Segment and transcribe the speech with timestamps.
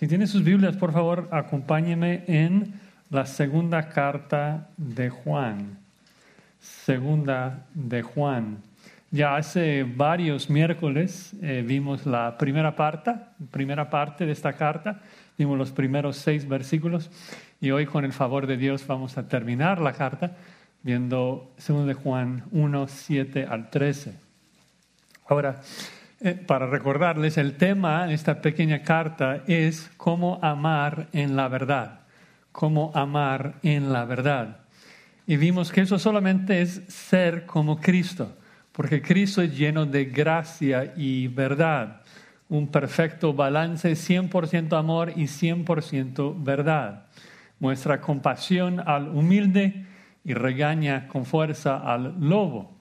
[0.00, 2.72] Si tiene sus Biblias, por favor, acompáñeme en
[3.10, 5.76] la segunda carta de Juan.
[6.58, 8.62] Segunda de Juan.
[9.10, 13.14] Ya hace varios miércoles eh, vimos la primera parte,
[13.50, 15.02] primera parte de esta carta,
[15.36, 17.10] vimos los primeros seis versículos
[17.60, 20.34] y hoy con el favor de Dios vamos a terminar la carta
[20.82, 24.14] viendo 2 de Juan 1, 7 al 13.
[25.28, 25.60] Ahora,
[26.46, 32.00] para recordarles, el tema de esta pequeña carta es cómo amar en la verdad,
[32.52, 34.58] cómo amar en la verdad.
[35.26, 38.36] Y vimos que eso solamente es ser como Cristo,
[38.72, 42.02] porque Cristo es lleno de gracia y verdad,
[42.50, 47.06] un perfecto balance, 100% amor y 100% verdad.
[47.60, 49.86] Muestra compasión al humilde
[50.24, 52.76] y regaña con fuerza al lobo.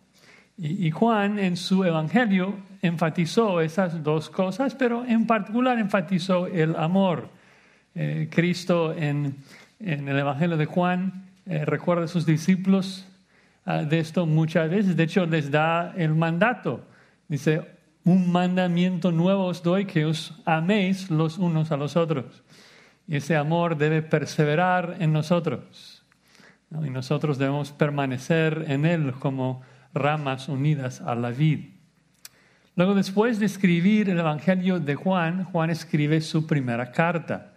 [0.57, 7.29] Y, Juan en su evangelio enfatizó esas dos cosas, pero en particular enfatizó el amor.
[7.95, 9.37] Eh, Cristo en,
[9.79, 13.07] el evangelio de Juan eh, recuerda a sus discípulos
[13.65, 14.95] ah, de esto muchas veces.
[14.95, 16.85] De hecho, les da el mandato.
[17.27, 17.61] Dice,
[18.03, 22.43] un mandamiento nuevo os doy que os améis los unos a los otros.
[23.07, 26.03] Y ese amor debe perseverar en nosotros.
[26.71, 29.61] Y nosotros debemos permanecer en Él como
[29.93, 31.78] ramas unidas a la vid.
[32.75, 37.53] Luego, después de escribir el Evangelio de Juan, Juan escribe su primera carta.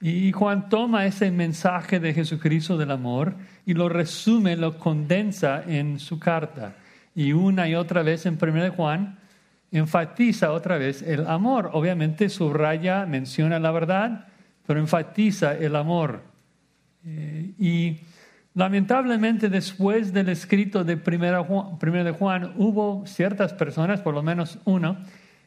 [0.00, 3.34] Y Juan toma ese mensaje de Jesucristo del amor
[3.66, 6.74] y lo resume, lo condensa en su carta.
[7.14, 9.18] Y una y otra vez en 1 Juan
[9.72, 11.70] enfatiza otra vez el amor.
[11.74, 14.26] Obviamente subraya, menciona la verdad,
[14.66, 16.22] pero enfatiza el amor.
[17.04, 17.98] Eh, y
[18.60, 24.98] Lamentablemente, después del escrito de Primera de Juan, hubo ciertas personas, por lo menos uno,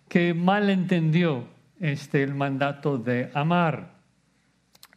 [0.10, 1.48] que malentendió
[1.80, 3.92] este, el mandato de amar.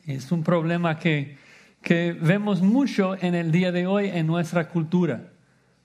[0.06, 1.36] Es un problema que,
[1.82, 5.32] que vemos mucho en el día de hoy en nuestra cultura.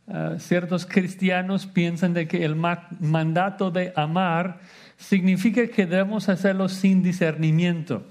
[0.07, 4.61] Ah, ciertos cristianos piensan de que el mandato de amar
[4.95, 8.05] significa que debemos hacerlo sin discernimiento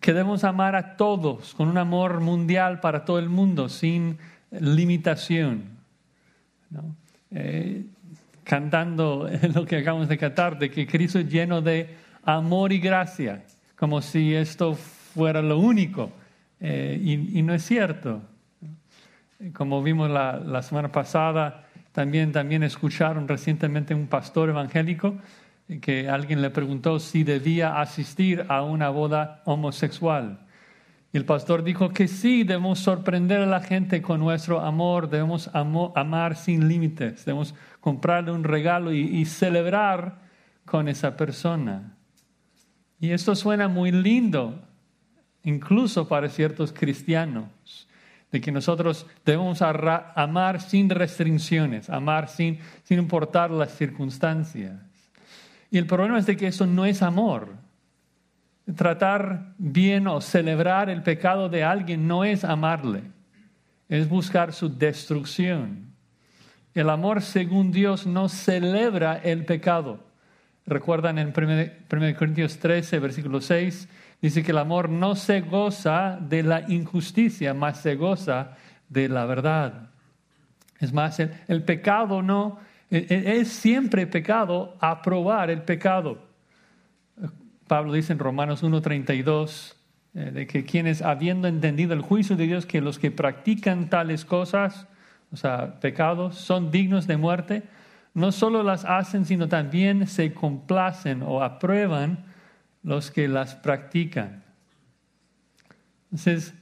[0.00, 4.18] que debemos amar a todos con un amor mundial para todo el mundo, sin
[4.50, 5.64] limitación.
[7.30, 7.84] Eh,
[8.42, 11.94] cantando lo que acabamos de cantar, de que Cristo es lleno de
[12.24, 13.44] amor y gracia,
[13.76, 16.10] como si esto fuera lo único.
[16.60, 18.22] Eh, y, no es cierto.
[19.52, 25.16] Como vimos la, la semana pasada, también, también escucharon recientemente un pastor evangélico
[25.78, 30.40] que alguien le preguntó si debía asistir a una boda homosexual.
[31.12, 35.50] Y el pastor dijo que sí, debemos sorprender a la gente con nuestro amor, debemos
[35.54, 40.20] amar sin límites, debemos comprarle un regalo y, celebrar
[40.64, 41.96] con esa persona.
[43.00, 44.60] Y esto suena muy lindo,
[45.42, 47.88] incluso para ciertos cristianos,
[48.30, 54.89] de que nosotros debemos amar sin restricciones, amar sin, sin importar las circunstancias.
[55.70, 57.48] Y el problema es de que eso no es amor.
[58.76, 63.02] Tratar bien o celebrar el pecado de alguien no es amarle,
[63.88, 65.90] es buscar su destrucción.
[66.74, 70.04] El amor según Dios no celebra el pecado.
[70.66, 73.88] Recuerdan en 1 Corintios 13, versículo 6,
[74.22, 78.56] dice que el amor no se goza de la injusticia, más se goza
[78.88, 79.90] de la verdad.
[80.78, 82.58] Es más, el pecado no,
[82.90, 86.28] es siempre pecado aprobar el pecado.
[87.66, 89.74] Pablo dice en Romanos 1.32
[90.12, 94.24] eh, de que quienes habiendo entendido el juicio de Dios, que los que practican tales
[94.24, 94.88] cosas,
[95.30, 97.62] o sea, pecados, son dignos de muerte,
[98.12, 102.24] no solo las hacen, sino también se complacen o aprueban
[102.82, 104.42] los que las practican.
[106.06, 106.54] Entonces,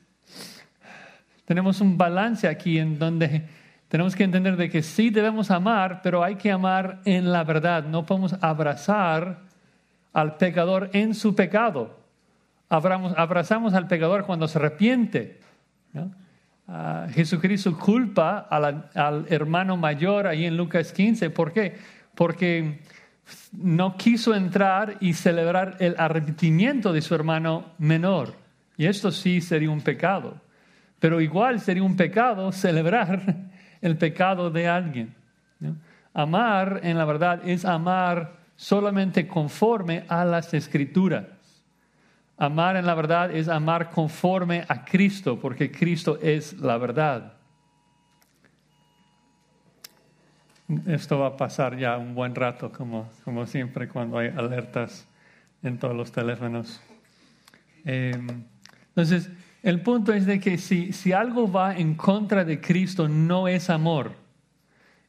[1.46, 3.48] tenemos un balance aquí en donde
[3.88, 7.84] tenemos que entender de que sí debemos amar, pero hay que amar en la verdad.
[7.84, 9.40] No podemos abrazar
[10.12, 11.98] al pecador en su pecado.
[12.68, 15.40] Abrazamos al pecador cuando se arrepiente.
[16.66, 21.30] Ah, Jesucristo culpa al, hermano mayor ahí en Lucas 15.
[21.30, 21.78] ¿Por qué?
[22.14, 22.80] Porque
[23.52, 28.34] no quiso entrar y celebrar el arrepentimiento de su hermano menor.
[28.76, 30.38] Y esto sí sería un pecado.
[31.00, 33.36] Pero igual sería un pecado celebrar
[33.80, 35.14] el pecado de alguien.
[36.14, 41.26] Amar, en la verdad, es amar solamente conforme a las escrituras.
[42.36, 47.34] Amar en la verdad es amar conforme a Cristo, porque Cristo es la verdad.
[50.86, 55.08] Esto va a pasar ya un buen rato, como, como siempre, cuando hay alertas
[55.62, 56.80] en todos los teléfonos.
[57.84, 58.44] Em,
[58.88, 59.30] entonces,
[59.62, 63.70] el punto es de que si, si algo va en contra de Cristo, no es
[63.70, 64.12] amor.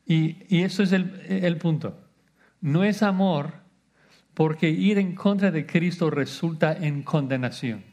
[0.06, 2.00] Y, y eso es el, el punto.
[2.62, 3.54] No es amor
[4.34, 7.84] porque ir en contra de Cristo resulta en condenación,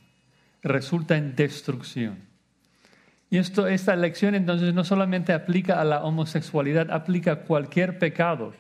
[0.63, 2.27] resulta en destrucción.
[3.29, 8.55] Y esto, esta lección entonces no solamente aplica a la homosexualidad, aplica a cualquier pecado,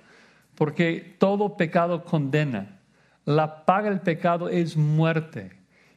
[0.57, 2.81] porque todo pecado condena.
[3.25, 5.53] La paga del pecado es muerte.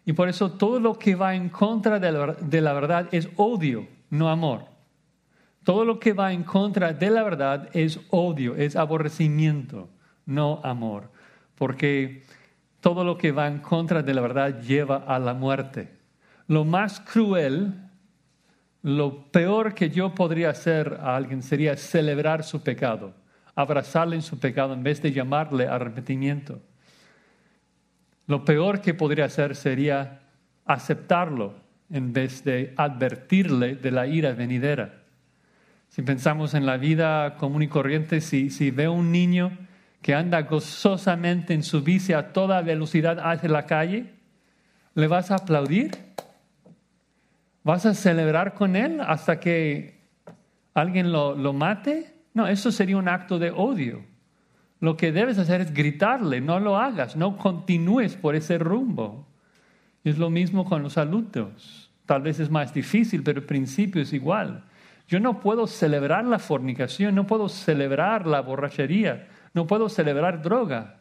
[0.10, 2.12] Y por eso todo lo que va en contra de
[2.62, 4.66] la, verdad es odio, no amor.
[5.64, 9.88] Todo lo que va en contra de la verdad es odio, es aborrecimiento,
[10.26, 11.12] no amor.
[11.54, 12.24] Porque
[12.80, 15.96] todo lo que va en contra de la verdad lleva a la muerte.
[16.48, 17.76] Lo más cruel
[18.82, 23.14] lo peor que yo podría hacer a alguien sería celebrar su pecado,
[23.54, 26.64] abrazarle en su pecado en vez de llamarle arrepentimiento.
[28.30, 30.20] Lo peor que podría hacer sería
[30.64, 31.56] aceptarlo
[31.90, 35.02] en vez de advertirle de la ira venidera.
[35.88, 39.58] Si pensamos en la vida común y corriente, si, si veo un niño
[40.04, 44.14] que anda gozosamente en su bici a toda velocidad hacia la calle,
[44.94, 45.98] ¿le vas a aplaudir?
[47.64, 50.02] ¿Vas a celebrar con él hasta que
[50.76, 52.14] alguien lo, lo mate?
[52.36, 54.04] No, eso sería un acto de odio.
[54.80, 59.28] Lo que debes hacer es gritarle, no lo hagas, no continúes por ese rumbo.
[60.04, 61.92] Es lo mismo con los adultos.
[62.06, 64.64] Tal vez es más difícil, pero el principio es igual.
[65.08, 70.94] Yo no puedo celebrar la fornicación, no puedo celebrar la borrachería, no puedo celebrar drogas,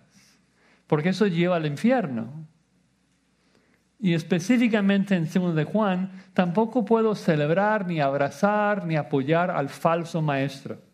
[0.87, 2.47] porque eso lleva al infierno.
[4.01, 10.23] Y específicamente en 2 de Juan, tampoco puedo celebrar, ni abrazar, ni apoyar al falso
[10.23, 10.88] maestro.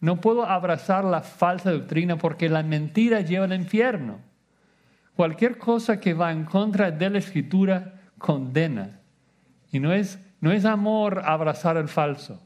[0.00, 4.18] No puedo abrazar la falsa doctrina porque la mentira lleva al infierno.
[5.16, 9.00] Cualquier cosa que va en contra de la escritura condena.
[9.70, 12.42] Y no es, no es amor abrazar el falso,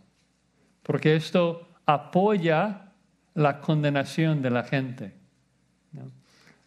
[0.82, 2.92] porque esto apoya
[3.34, 5.14] la condenación de la gente.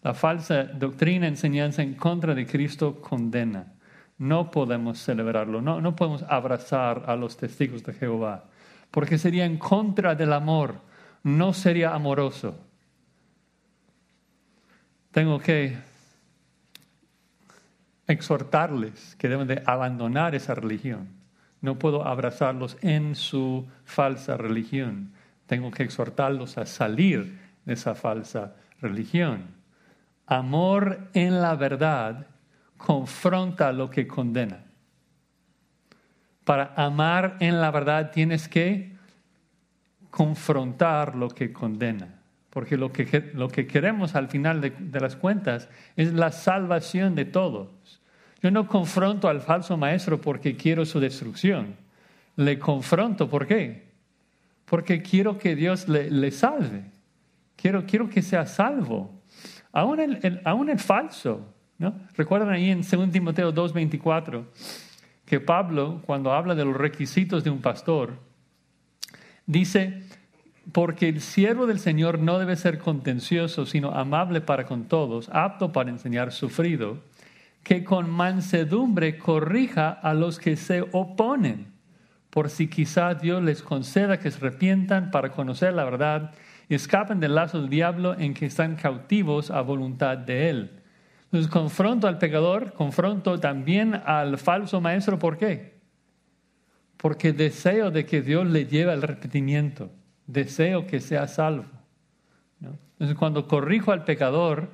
[0.02, 3.74] La falsa doctrina, enseñanza en contra de Cristo condena.
[4.18, 8.46] No podemos celebrarlo, no, no podemos abrazar a los testigos de Jehová,
[8.92, 10.76] porque sería en contra del amor,
[11.24, 12.56] no sería amoroso.
[15.12, 15.78] Tengo que
[18.08, 21.08] exhortarles que deben de abandonar esa religión.
[21.62, 25.14] No puedo abrazarlos en su falsa religión.
[25.48, 29.46] Tengo que exhortarlos a salir de esa falsa religión.
[30.26, 32.28] Amor en la verdad
[32.78, 34.71] confronta lo que condena.
[36.44, 38.92] Para amar en la verdad tienes que
[40.10, 42.20] confrontar lo que condena.
[42.50, 47.16] Porque lo que, lo que queremos al final de, de las cuentas es la salvación
[47.16, 48.02] de todos.
[48.42, 51.76] Yo no confronto al falso maestro porque quiero su destrucción.
[52.36, 53.92] Le confronto, ¿por qué?
[54.66, 56.84] Porque quiero que Dios le, le salve.
[57.56, 59.22] Quiero, quiero que sea salvo.
[59.72, 61.54] Aún el, falso.
[61.78, 61.94] ¿no?
[62.16, 64.46] Recuerdan ahí en 2 Timoteo 2.24
[65.32, 68.16] que Pablo, cuando habla de los requisitos de un pastor,
[69.46, 70.04] dice,
[70.74, 75.72] porque el siervo del Señor no debe ser contencioso, sino amable para con todos, apto
[75.72, 76.98] para enseñar, sufrido,
[77.64, 81.68] que con mansedumbre corrija a los que se oponen,
[82.30, 86.32] por si quizá Dios les conceda que se arrepientan para conocer la verdad
[86.68, 90.81] y escapen del lazo del diablo en que están cautivos a voluntad de él.
[91.32, 95.18] Entonces confronto al pecador, confronto también al falso maestro.
[95.18, 95.80] ¿Por qué?
[96.98, 99.90] Porque deseo de que Dios le lleve al repetimiento,
[100.28, 101.66] deseo que sea salvo.
[102.60, 104.70] Entonces cuando corrijo al pecador,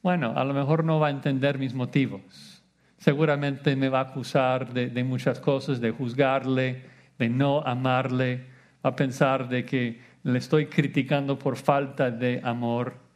[0.00, 2.62] bueno, a lo mejor no va a entender mis motivos.
[2.98, 6.84] Seguramente me va a acusar de, de muchas cosas, de juzgarle,
[7.18, 8.46] de no amarle,
[8.86, 13.07] va a pensar de que le estoy criticando por falta de amor.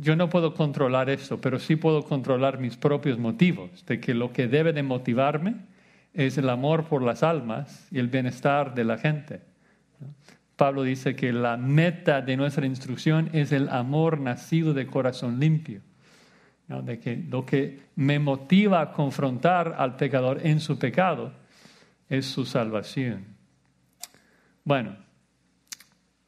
[0.00, 4.32] Yo no puedo controlar eso, pero sí puedo controlar mis propios motivos, de que lo
[4.32, 5.56] que debe de motivarme
[6.14, 9.42] es el amor por las almas y el bienestar de la gente.
[10.56, 15.82] Pablo dice que la meta de nuestra instrucción es el amor nacido de corazón limpio.
[16.66, 21.32] De que lo que me motiva a confrontar al pecador en su pecado
[22.08, 23.24] es su salvación.
[24.64, 24.96] Bueno,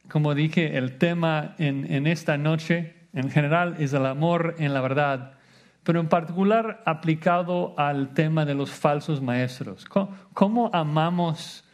[0.09, 5.35] como dije, el tema en, esta noche en general es el amor en la verdad,
[5.83, 9.85] pero en particular aplicado al tema de los falsos maestros.
[10.33, 11.64] ¿Cómo, amamos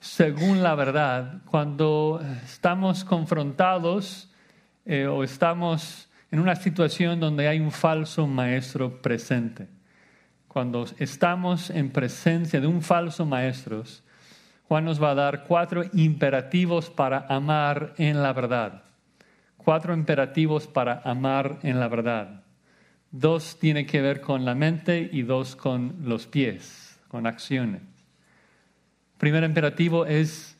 [0.00, 4.28] según la verdad cuando estamos confrontados
[4.84, 9.68] eh, o estamos en una situación donde hay un falso maestro presente.
[10.48, 13.84] Cuando estamos en presencia de un falso maestro,
[14.66, 18.82] Juan nos va a dar cuatro imperativos para amar en la verdad.
[19.64, 22.42] Cuatro imperativos para amar en la verdad.
[23.10, 27.82] Dos tienen que ver con la mente y dos con los pies, con acciones.
[29.18, 30.58] Primer imperativo es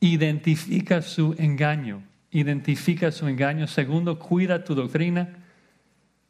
[0.00, 2.02] identifica su engaño.
[2.30, 3.66] Identifica su engaño.
[3.66, 5.28] Segundo, cuida tu doctrina.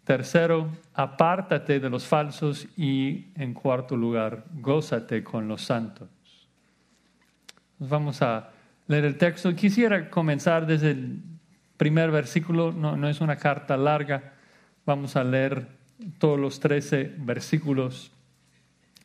[0.04, 2.66] Tercero, apártate de los falsos.
[2.76, 6.08] Y en cuarto lugar, gózate con los santos.
[7.78, 8.50] Vamos a
[8.86, 9.54] leer el texto.
[9.54, 11.22] Quisiera comenzar desde el
[11.76, 14.34] primer versículo, no, no es una carta larga.
[14.84, 15.68] Vamos a leer
[16.18, 18.10] todos los trece versículos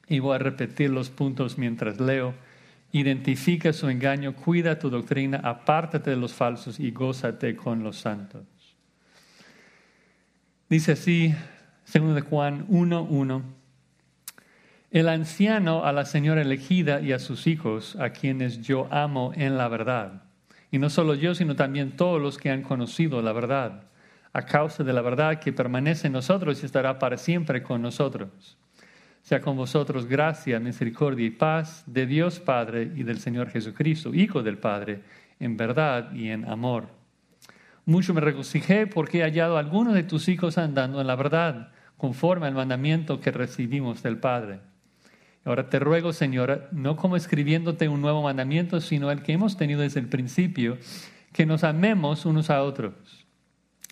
[0.07, 2.33] y voy a repetir los puntos mientras leo.
[2.91, 8.43] Identifica su engaño, cuida tu doctrina, apártate de los falsos y gózate con los santos.
[10.69, 11.33] Dice así,
[11.85, 13.41] segundo de Juan 1.1,
[14.91, 19.57] el anciano a la señora elegida y a sus hijos, a quienes yo amo en
[19.57, 20.23] la verdad.
[20.71, 23.83] Y no solo yo, sino también todos los que han conocido la verdad,
[24.33, 28.57] a causa de la verdad que permanece en nosotros y estará para siempre con nosotros
[29.21, 34.41] sea con vosotros gracia, misericordia y paz de Dios Padre y del Señor Jesucristo, Hijo
[34.41, 35.01] del Padre,
[35.39, 36.89] en verdad y en amor.
[37.85, 41.71] Mucho me regocijé porque he hallado a algunos de tus hijos andando en la verdad,
[41.97, 44.59] conforme al mandamiento que recibimos del Padre.
[45.43, 49.81] Ahora te ruego, Señora, no como escribiéndote un nuevo mandamiento, sino el que hemos tenido
[49.81, 50.77] desde el principio,
[51.33, 52.93] que nos amemos unos a otros.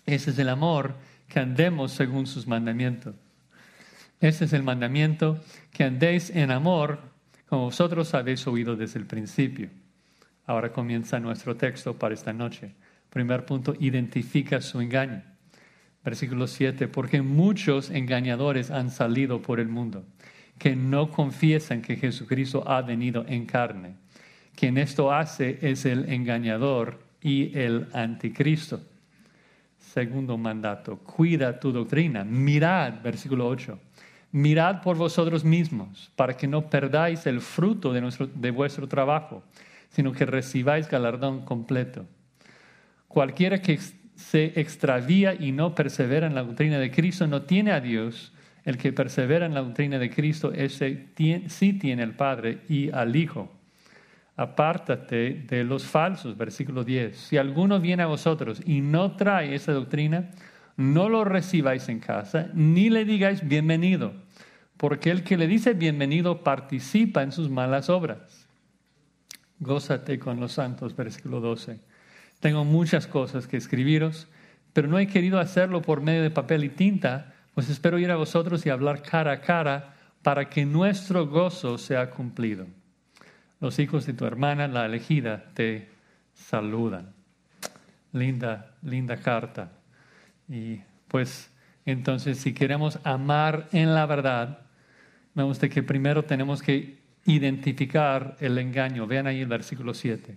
[0.06, 0.94] Ese es el amor,
[1.28, 3.14] que andemos según sus mandamientos.
[4.20, 5.40] Este es el mandamiento,
[5.72, 6.98] que andéis en amor
[7.50, 9.70] como vosotros habéis oído desde el principio.
[10.46, 12.74] Ahora comienza nuestro texto para esta noche.
[13.10, 15.22] Primer punto, identifica su engaño.
[16.04, 20.04] Versículo 7, porque muchos engañadores han salido por el mundo,
[20.60, 23.94] que no confiesan que Jesucristo ha venido en carne.
[24.54, 28.82] Quien esto hace es el engañador y el anticristo.
[29.78, 32.24] Segundo mandato, cuida tu doctrina.
[32.24, 33.78] Mirad, versículo 8
[34.32, 39.42] Mirad por vosotros mismos, para que no perdáis el fruto de, de vuestro trabajo,
[39.88, 42.04] sino que recibáis galardón completo.
[43.08, 43.78] Cualquiera que
[44.14, 48.34] se extravía y no persevera en la doctrina de Cristo no tiene a Dios.
[48.64, 51.08] El que persevera en la doctrina de Cristo, ese
[51.48, 53.50] sí tiene al Padre y al Hijo.
[54.36, 57.16] Apártate de los falsos, versículo 10.
[57.16, 60.30] Si alguno viene a vosotros y no trae esa doctrina,
[60.76, 64.14] no lo recibáis en casa, ni le digáis bienvenido,
[64.78, 68.48] porque el que le dice bienvenido participa en sus malas obras.
[69.58, 71.80] Gózate con los santos, versículo 12.
[72.40, 74.26] Tengo muchas cosas que escribiros,
[74.72, 78.16] pero no he querido hacerlo por medio de papel y tinta, pues espero ir a
[78.16, 82.66] vosotros y hablar cara a cara para que nuestro gozo sea cumplido.
[83.60, 85.88] Los hijos de tu hermana, la elegida, te
[86.34, 87.12] saludan.
[88.12, 89.70] Linda, linda carta.
[90.48, 91.50] Y pues
[91.84, 94.60] entonces si queremos amar en la verdad,
[95.34, 99.06] me gusta que primero tenemos que identificar el engaño.
[99.06, 100.36] Vean ahí el versículo 7.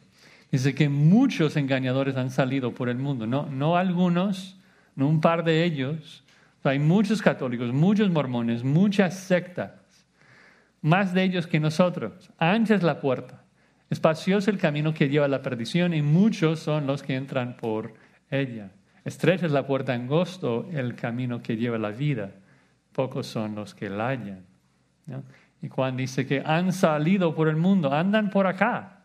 [0.51, 4.55] Dice que muchos engañadores han salido por el mundo, no, no algunos,
[4.95, 6.23] no un par de ellos.
[6.63, 9.71] Hay muchos católicos, muchos mormones, muchas sectas,
[10.81, 12.29] más de ellos que nosotros.
[12.37, 13.43] Ancha es la puerta,
[13.89, 17.93] espacioso el camino que lleva a la perdición y muchos son los que entran por
[18.29, 18.71] ella.
[19.03, 22.31] Estrecha es la puerta, angosto el camino que lleva la vida.
[22.93, 24.45] Pocos son los que la hallan.
[25.61, 29.03] Y Juan dice que han salido por el mundo, andan por acá,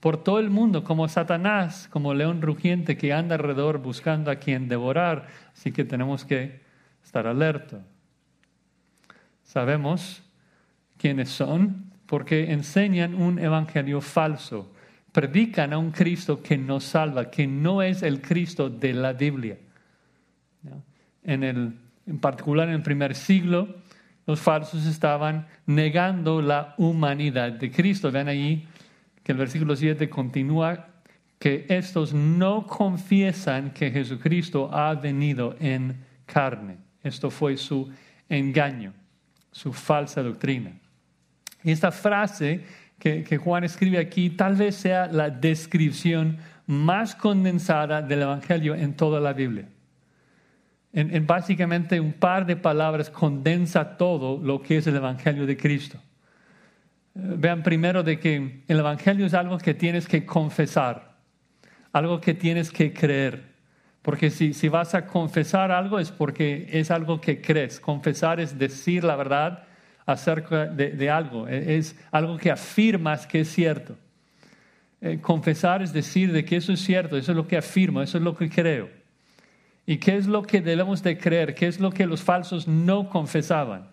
[0.00, 4.68] por todo el mundo, como Satanás, como león rugiente que anda alrededor buscando a quien
[4.68, 5.26] devorar.
[5.52, 6.67] Así que tenemos que
[7.26, 7.84] alerta.
[9.42, 10.22] Sabemos
[10.96, 14.72] quiénes son porque enseñan un evangelio falso
[15.12, 19.58] predican a un Cristo que nos salva, que no es el Cristo de la Biblia.
[21.24, 21.74] En, el,
[22.06, 23.68] en particular en el primer siglo,
[24.26, 28.12] los falsos estaban negando la humanidad de Cristo.
[28.12, 28.66] Ven allí
[29.22, 30.86] que el versículo 7 continúa
[31.38, 35.96] que estos no confiesan que Jesucristo ha venido en
[36.26, 36.76] carne.
[37.02, 37.90] Esto fue su
[38.28, 38.92] engaño,
[39.52, 40.72] su falsa doctrina.
[41.62, 42.64] Y esta frase
[42.98, 49.20] que, Juan escribe aquí tal vez sea la descripción más condensada del Evangelio en toda
[49.20, 49.68] la Biblia.
[50.92, 55.98] En, básicamente un par de palabras condensa todo lo que es el Evangelio de Cristo.
[57.14, 61.16] Eh, vean primero de que el Evangelio es algo que tienes que confesar,
[61.92, 63.57] algo que tienes que creer.
[64.02, 67.80] Porque si, si vas a confesar algo es porque es algo que crees.
[67.80, 69.64] Confesar es decir la verdad
[70.06, 73.96] acerca de, algo, e, es algo que afirmas que es cierto.
[75.00, 78.16] Eh, confesar es decir de que eso es cierto, eso es lo que afirmo, eso
[78.16, 78.88] es lo que creo.
[79.84, 81.54] ¿Y qué es lo que debemos de creer?
[81.54, 83.88] ¿Qué es lo que los falsos no confesaban?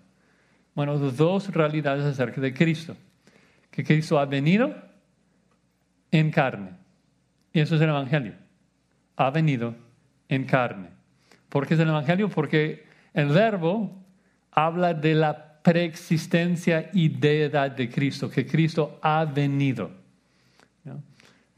[0.74, 2.96] Bueno, dos realidades acerca de Cristo.
[3.72, 4.76] Que Cristo ha venido
[6.12, 6.72] en carne.
[7.54, 8.34] Y eso es el Evangelio.
[9.16, 9.76] Ha venido
[10.30, 10.90] en carne.
[11.50, 12.30] ¿Por qué es el Evangelio?
[12.30, 13.98] Porque el verbo
[14.52, 19.90] habla de la preexistencia y deidad de Cristo, que Cristo ha venido.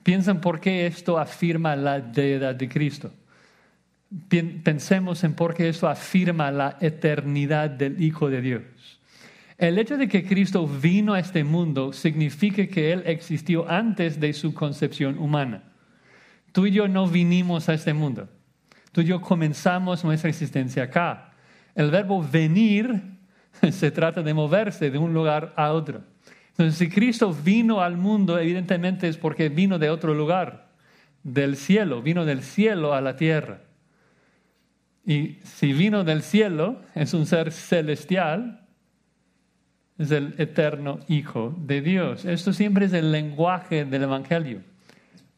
[0.04, 3.12] Piensen por qué esto afirma la deidad de Cristo.
[4.64, 8.62] Pensemos en por qué esto afirma la eternidad del Hijo de Dios.
[9.58, 14.32] El hecho de que Cristo vino a este mundo significa que Él existió antes de
[14.32, 15.64] su concepción humana.
[16.54, 18.30] Tú y yo no vinimos a este mundo.
[18.98, 21.30] Tú y yo comenzamos nuestra existencia acá.
[21.76, 23.18] El verbo venir
[23.72, 26.02] Se trata de moverse de un lugar a otro.
[26.50, 30.70] Entonces, si Cristo vino al mundo, evidentemente es porque vino de otro lugar,
[31.24, 33.62] del cielo, vino del cielo a la tierra.
[35.06, 38.66] Y si vino del cielo, es un ser celestial,
[40.00, 42.26] es el eterno Hijo de Dios.
[42.26, 44.62] Esto siempre es el lenguaje del Evangelio.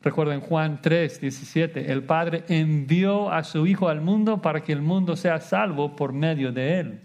[0.02, 4.82] Recuerden Juan 3, 17, el Padre envió a su Hijo al mundo para que el
[4.82, 7.02] mundo sea salvo por medio de él.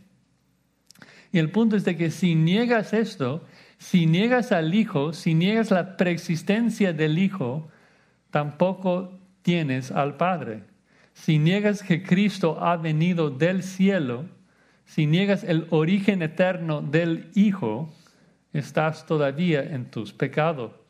[1.32, 3.44] Y el punto es de que si niegas esto,
[3.78, 7.68] si niegas al Hijo, si niegas la preexistencia del Hijo,
[8.30, 10.62] tampoco tienes al Padre.
[11.14, 14.26] Si niegas que Cristo ha venido del cielo,
[14.84, 17.92] si niegas el origen eterno del Hijo,
[18.52, 20.83] estás todavía en tus pecados.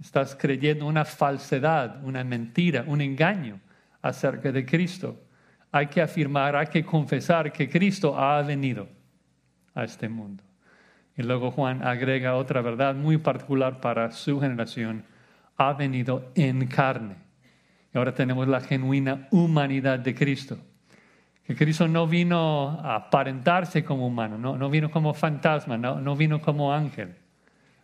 [0.00, 3.60] Estás creyendo una falsedad, una mentira, un engaño
[4.00, 5.20] acerca de Cristo.
[5.70, 8.88] Hay que afirmar, hay que confesar que Cristo ha venido
[9.74, 10.42] a este mundo.
[11.16, 15.04] Y luego Juan agrega otra verdad muy particular para su generación.
[15.58, 17.16] Ha venido en carne.
[17.92, 20.56] Y ahora tenemos la genuina humanidad de Cristo.
[21.44, 26.40] Que Cristo no vino a aparentarse como humano, no, no vino como fantasma, no vino
[26.40, 27.16] como ángel.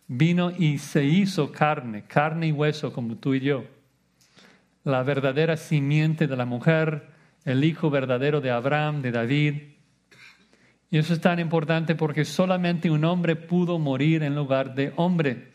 [0.07, 3.65] Vino y se hizo carne, carne y hueso como tú y yo.
[4.83, 7.07] La verdadera simiente de la mujer,
[7.43, 9.53] el hijo verdadero de Abraham, de David,
[10.89, 15.49] y eso es tan importante porque solamente un hombre pudo morir en lugar de hombre.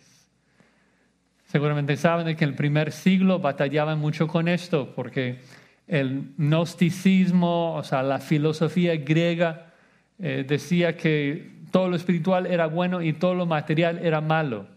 [1.46, 5.40] Seguramente saben que el primer siglo batallaban mucho con esto, porque
[5.86, 9.72] el gnosticismo, o sea, la filosofía griega,
[10.18, 14.68] eh, decía que todo lo espiritual era bueno y todo lo material era malo.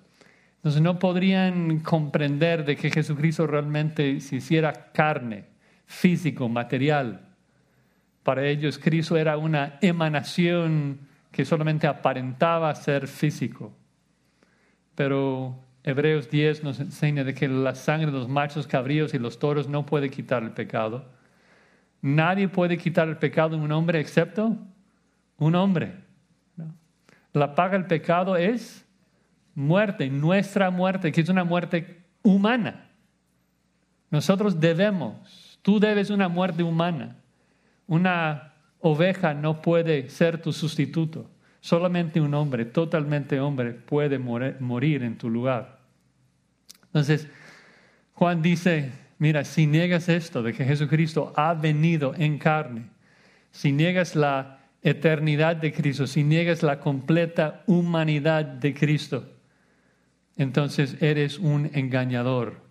[0.56, 5.46] Entonces no podrían comprender de que Jesucristo realmente se hiciera carne,
[5.86, 7.22] físico, material.
[8.24, 13.72] Para ellos Cristo era una emanación que solamente aparentaba ser físico.
[14.96, 19.38] Pero Hebreos 10 nos enseña de que la sangre de los machos cabríos y los
[19.38, 21.06] toros no puede quitar el pecado.
[22.02, 24.58] Nadie puede quitar el pecado en un hombre excepto
[25.38, 26.05] un hombre.
[27.36, 28.86] La paga del pecado es
[29.56, 32.90] muerte, nuestra muerte, que es una muerte humana.
[34.10, 37.18] Nosotros debemos, tú debes una muerte humana.
[37.88, 41.30] Una oveja no puede ser tu sustituto.
[41.60, 45.80] Solamente un hombre, totalmente hombre, puede morir en tu lugar.
[46.86, 47.28] Entonces,
[48.14, 52.84] Juan dice, mira, si niegas esto de que Jesucristo ha venido en carne,
[53.52, 54.55] si niegas la
[54.86, 59.28] eternidad de Cristo, si niegas la completa humanidad de Cristo,
[60.38, 62.62] entonces eres un engañador.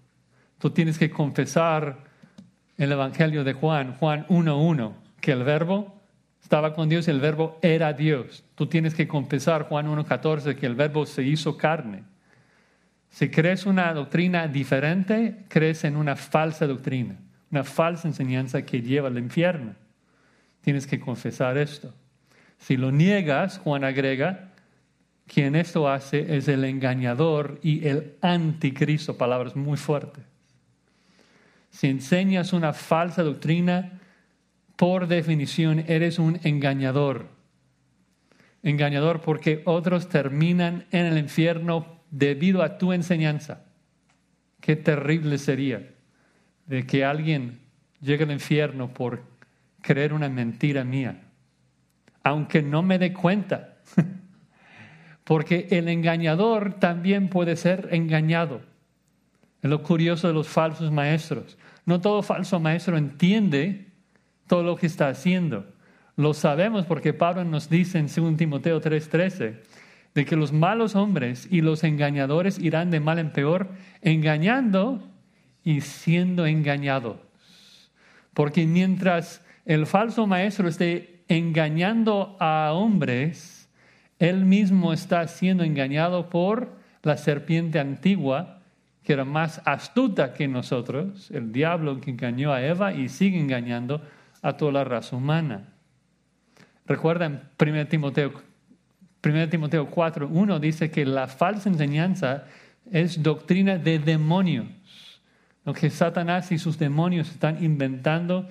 [0.58, 2.04] Tú tienes que confesar
[2.78, 6.02] el Evangelio de Juan, Juan 1.1 que el verbo
[6.40, 8.44] estaba con Dios y el verbo era Dios.
[8.54, 12.04] Tú tienes que confesar, Juan 1.14, que el verbo se hizo carne.
[13.08, 17.16] Si crees una doctrina diferente, crees en una falsa doctrina,
[17.50, 19.74] una falsa enseñanza que lleva al infierno.
[20.60, 21.94] Tienes que confesar esto.
[22.58, 24.52] Si lo niegas, Juan agrega,
[25.26, 30.24] quien esto hace es el engañador y el anticristo, palabras muy fuertes.
[31.70, 34.00] Si enseñas una falsa doctrina,
[34.76, 37.28] por definición eres un engañador.
[38.62, 43.64] Engañador porque otros terminan en el infierno debido a tu enseñanza.
[44.60, 45.90] Qué terrible sería
[46.66, 47.60] de que alguien
[48.00, 49.22] llegue al infierno por
[49.80, 51.23] creer una mentira mía,
[52.24, 53.76] aunque no me dé cuenta.
[55.24, 58.62] Porque el engañador también puede ser engañado.
[59.62, 61.56] Es lo curioso de los falsos maestros.
[61.86, 63.86] No todo falso maestro entiende
[64.46, 65.66] todo lo que está haciendo.
[66.16, 69.62] Lo sabemos porque Pablo nos dice en 2 Timoteo 3:13
[70.14, 75.10] de que los malos hombres y los engañadores irán de mal en peor, engañando
[75.64, 77.16] y siendo engañados.
[78.32, 83.68] Porque mientras el falso maestro esté engañando a hombres,
[84.18, 88.60] él mismo está siendo engañado por la serpiente antigua,
[89.02, 94.02] que era más astuta que nosotros, el diablo que engañó a Eva y sigue engañando
[94.40, 95.68] a toda la raza humana.
[96.86, 98.32] Recuerda 1 Timoteo,
[99.22, 102.44] 1 Timoteo 4, 1 dice que la falsa enseñanza
[102.90, 104.66] es doctrina de demonios,
[105.64, 108.48] lo que Satanás y sus demonios están inventando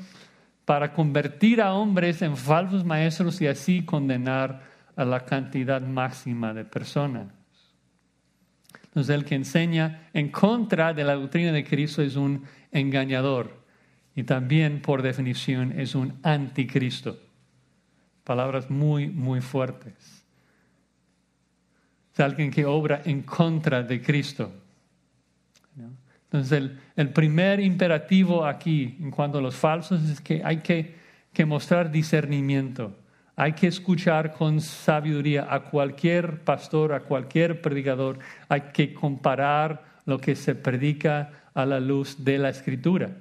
[0.66, 4.64] para convertir a hombres en falsos maestros y así condenar
[4.96, 7.28] a la cantidad máxima de personas.
[8.86, 13.64] Entonces el que enseña en contra de la doctrina de Cristo es un engañador
[14.16, 17.18] y también por definición es un anticristo.
[18.24, 20.24] Palabras muy, muy fuertes.
[22.14, 24.54] Es alguien que obra en contra de Cristo.
[26.34, 30.96] Entonces, el, primer imperativo aquí en cuanto a los falsos es que hay que,
[31.32, 32.98] que mostrar discernimiento.
[33.36, 38.18] Hay que escuchar con sabiduría a cualquier pastor, a cualquier predicador.
[38.50, 43.12] Hay que comparar lo que se predica a la luz de la escritura.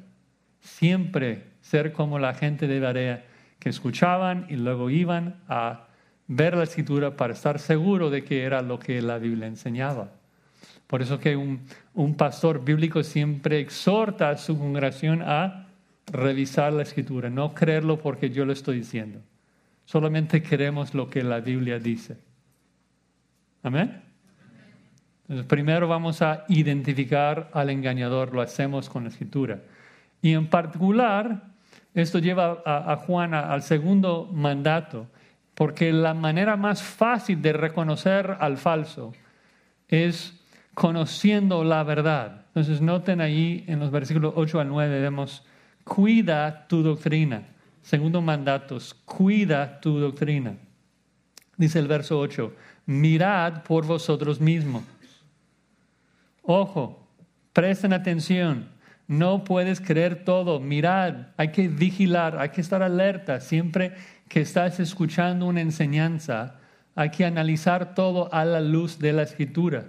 [0.61, 3.27] Siempre ser como la gente de Barea,
[3.59, 5.85] que escuchaban y luego iban a
[6.29, 10.22] ver la escritura para estar seguro de que era lo que la Biblia enseñaba.
[10.92, 11.62] Por eso que un,
[11.94, 15.68] un pastor bíblico siempre exhorta a su congregación a
[16.05, 19.18] revisar la escritura, no creerlo porque yo lo estoy diciendo.
[19.87, 22.18] Solamente queremos lo que la Biblia dice.
[23.62, 24.02] Amén.
[25.22, 29.62] Entonces, primero vamos a identificar al engañador, lo hacemos con la escritura.
[30.20, 31.42] Y en particular,
[31.94, 35.07] esto lleva a, a Juan al segundo mandato,
[35.55, 39.14] porque la manera más fácil de reconocer al falso
[39.88, 40.38] es
[40.75, 42.47] conociendo la verdad.
[42.49, 45.45] Entonces noten ahí en los versículos 8 al 9 vemos,
[45.85, 47.45] cuida tu doctrina.
[47.83, 50.57] Segundo mandato, cuida tu doctrina.
[51.57, 52.55] Dice el verso 8,
[52.87, 54.85] mirad por vosotros mismos.
[56.43, 57.09] Ojo,
[57.53, 58.69] presten atención,
[59.07, 63.41] no puedes creer todo, mirad, hay que vigilar, hay que estar alerta.
[63.41, 63.95] Siempre
[64.29, 66.57] que estás escuchando una enseñanza,
[66.95, 69.87] hay que analizar todo a la luz de la escritura.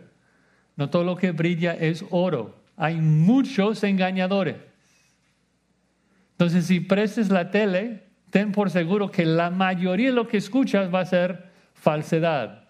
[0.75, 2.63] No todo lo que brilla es oro.
[2.75, 4.55] Hay muchos engañadores.
[6.31, 10.93] Entonces, si prestes la tele, ten por seguro que la mayoría de lo que escuchas
[10.93, 12.69] va a ser falsedad,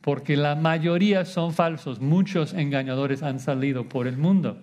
[0.00, 2.00] porque la mayoría son falsos.
[2.00, 4.58] Muchos engañadores han salido por el mundo.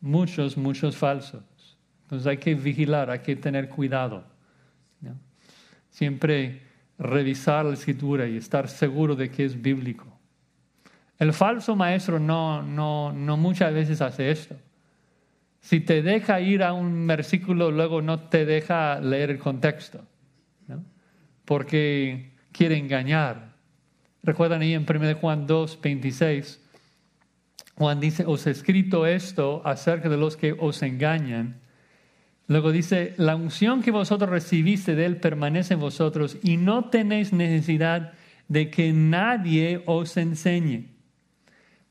[0.00, 1.42] Muchos, muchos falsos.
[2.02, 4.24] Entonces hay que vigilar, hay que tener cuidado.
[5.90, 6.62] Siempre
[6.98, 10.17] revisar la escritura y estar seguro de que es bíblico.
[11.18, 14.56] El falso maestro no, no, no muchas veces hace esto.
[15.60, 20.04] Si te deja ir a un versículo, luego no te deja leer el contexto,
[21.44, 23.56] porque quiere engañar.
[24.22, 26.64] Recuerdan ahí en 1 Juan 2, 26,
[27.74, 31.60] Juan dice, os he escrito esto acerca de los que os engañan.
[32.46, 37.32] Luego dice, la unción que vosotros recibiste de él permanece en vosotros y no tenéis
[37.32, 38.12] necesidad
[38.46, 40.97] de que nadie os enseñe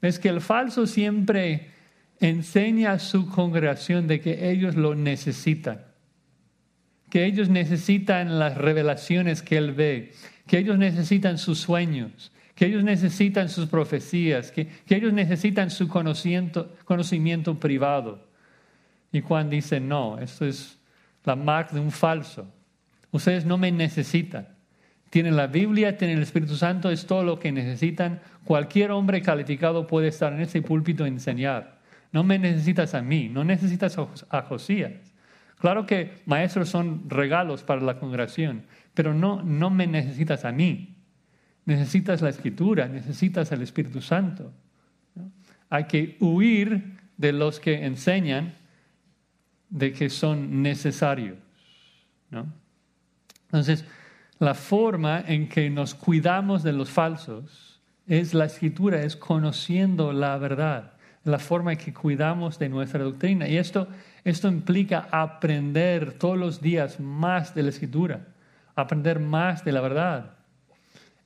[0.01, 1.71] es que el falso siempre
[2.19, 5.81] enseña a su congregación de que ellos lo necesitan,
[7.09, 10.13] que ellos necesitan las revelaciones que él ve,
[10.45, 16.75] que ellos necesitan sus sueños, que ellos necesitan sus profecías, que, ellos necesitan su conocimiento,
[16.85, 18.27] conocimiento privado.
[19.11, 20.77] Y Juan dice, no, esto es
[21.23, 22.51] la marca de un falso.
[23.11, 24.56] Ustedes no me necesitan.
[25.09, 28.21] Tienen la Biblia, tienen el Espíritu Santo, es todo lo que necesitan.
[28.43, 31.79] Cualquier hombre calificado puede estar en ese púlpito e enseñar.
[32.11, 33.97] No me necesitas a mí, no necesitas
[34.29, 34.93] a Josías.
[35.59, 40.95] Claro que maestros son regalos para la congregación, pero no, no me necesitas a mí.
[41.65, 44.53] Necesitas la escritura, necesitas el Espíritu Santo.
[45.69, 48.53] Hay que huir de los que enseñan
[49.69, 51.37] de que son necesarios.
[52.29, 52.47] ¿no?
[53.45, 53.83] Entonces,
[54.39, 60.37] la forma en que nos cuidamos de los falsos es la escritura, es conociendo la
[60.37, 63.47] verdad, la forma en que cuidamos de nuestra doctrina.
[63.47, 63.87] Y esto,
[64.23, 68.27] esto implica aprender todos los días más de la escritura,
[68.75, 70.37] aprender más de la verdad.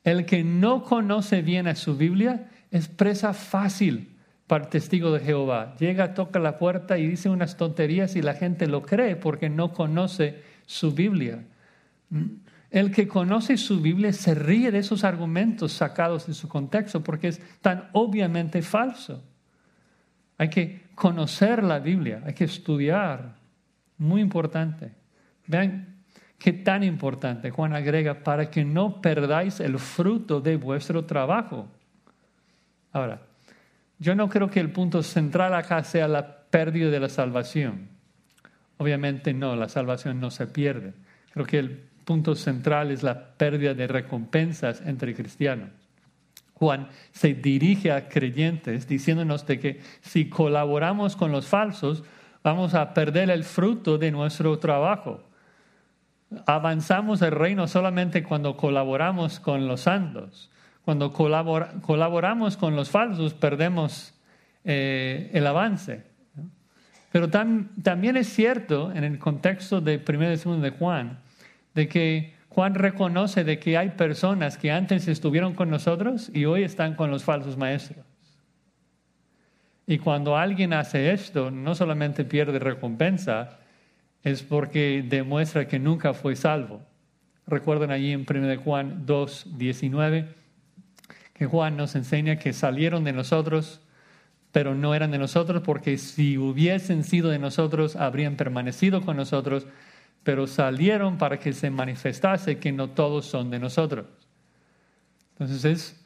[0.03, 4.15] El que no conoce bien a su Biblia es presa fácil
[4.47, 5.75] para el testigo de Jehová.
[5.79, 9.71] Llega, toca la puerta y dice unas tonterías y la gente lo cree porque no
[9.73, 11.43] conoce su Biblia.
[12.71, 17.27] El que conoce su Biblia se ríe de esos argumentos sacados de su contexto porque
[17.27, 19.21] es tan obviamente falso.
[20.37, 23.35] Hay que conocer la Biblia, hay que estudiar.
[23.97, 24.93] Muy importante.
[25.47, 26.01] Vean
[26.39, 27.51] qué tan importante.
[27.51, 31.67] Juan agrega, para que no perdáis el fruto de vuestro trabajo.
[32.93, 33.21] Ahora,
[33.99, 37.89] yo no creo que el punto central acá sea la pérdida de la salvación.
[38.77, 40.93] Obviamente no, la salvación no se pierde.
[41.33, 45.69] Creo que el punto central es la pérdida de recompensas entre cristianos.
[46.53, 52.03] Juan se dirige a creyentes diciéndonos de que si colaboramos con los falsos,
[52.43, 55.23] vamos a perder el fruto de nuestro trabajo.
[56.45, 60.51] Avanzamos el reino solamente cuando colaboramos con los santos.
[60.85, 64.13] Cuando colaboramos con los falsos, perdemos
[64.63, 66.03] eh, el avance.
[67.11, 71.20] Pero también es cierto, en el contexto de 1 y 2 de Juan,
[71.73, 76.63] de que Juan reconoce de que hay personas que antes estuvieron con nosotros y hoy
[76.63, 78.05] están con los falsos maestros.
[79.87, 83.59] Y cuando alguien hace esto, no solamente pierde recompensa,
[84.23, 86.81] es porque demuestra que nunca fue salvo.
[87.47, 90.41] Recuerden allí en 1 Juan 2, 19
[91.41, 93.81] que Juan nos enseña que salieron de nosotros,
[94.51, 99.65] pero no eran de nosotros, porque si hubiesen sido de nosotros, habrían permanecido con nosotros,
[100.23, 104.05] pero salieron para que se manifestase que no todos son de nosotros.
[105.33, 106.05] Entonces es,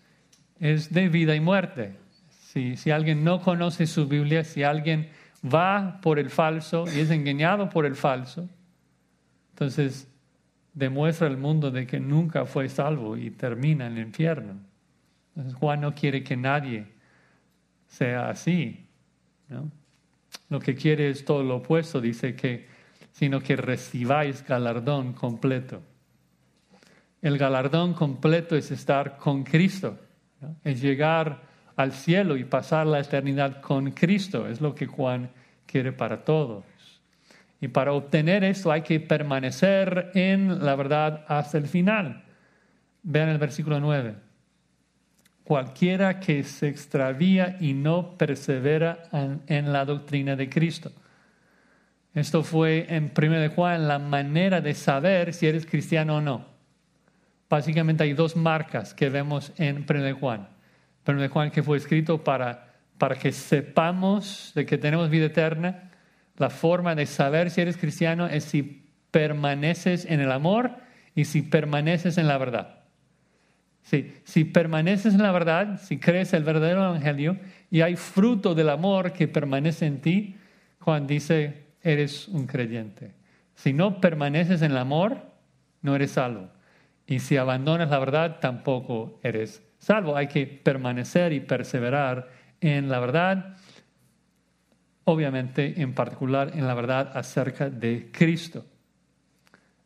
[0.60, 1.96] es de vida y muerte.
[2.30, 5.10] Si, si alguien no conoce su Biblia, si alguien
[5.44, 8.48] va por el falso y es engañado por el falso,
[9.52, 10.08] entonces
[10.74, 14.54] demuestra al mundo de que nunca fue salvo y termina en el infierno.
[15.60, 16.88] Juan no quiere que nadie
[17.88, 18.86] sea así.
[20.50, 22.68] Lo que quiere es todo lo opuesto, dice que,
[23.16, 25.82] sino que recibáis galardón completo.
[27.22, 29.98] El galardón completo es estar con Cristo,
[30.64, 31.42] es llegar
[31.78, 35.32] al cielo y pasar la eternidad con Cristo, es lo que Juan
[35.66, 36.66] quiere para todos.
[37.62, 42.26] Y para obtener esto hay que permanecer en la verdad hasta el final.
[43.02, 44.26] Vean el versículo 9
[45.46, 49.04] cualquiera que se extravía y no persevera
[49.48, 50.92] en, la doctrina de Cristo.
[52.16, 56.46] Esto fue en 1 de Juan la manera de saber si eres cristiano o no.
[57.50, 60.48] Básicamente hay dos marcas que vemos en 1 de Juan.
[61.06, 65.92] 1 de Juan que fue escrito para, para que sepamos de que tenemos vida eterna.
[66.38, 70.72] La forma de saber si eres cristiano es si permaneces en el amor
[71.16, 72.80] y si permaneces en la verdad.
[73.84, 77.38] Si, permaneces en la verdad, si crees el verdadero evangelio
[77.70, 80.36] y hay fruto del amor que permanece en ti,
[80.80, 83.14] Juan dice, eres un creyente.
[83.56, 85.22] Si no permaneces en el amor,
[85.82, 86.50] no eres salvo.
[87.08, 90.18] Y si abandonas la verdad, tampoco eres salvo.
[90.18, 93.56] Hay que permanecer y perseverar en la verdad,
[95.04, 98.66] obviamente en particular en la verdad acerca de Cristo.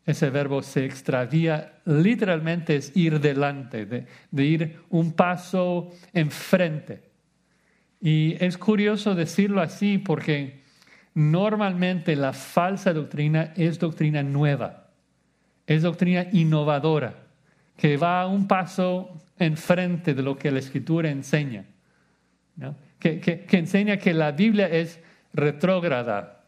[0.05, 7.03] Ese verbo se extravía, literalmente es ir delante, de, ir un paso enfrente.
[8.01, 10.63] Y es curioso decirlo así porque
[11.13, 14.87] normalmente la falsa doctrina es doctrina nueva,
[15.67, 17.15] es doctrina innovadora,
[17.77, 21.65] que va un paso enfrente de lo que la escritura enseña,
[22.99, 24.99] que, que enseña que la Biblia es
[25.33, 26.39] retrógrada,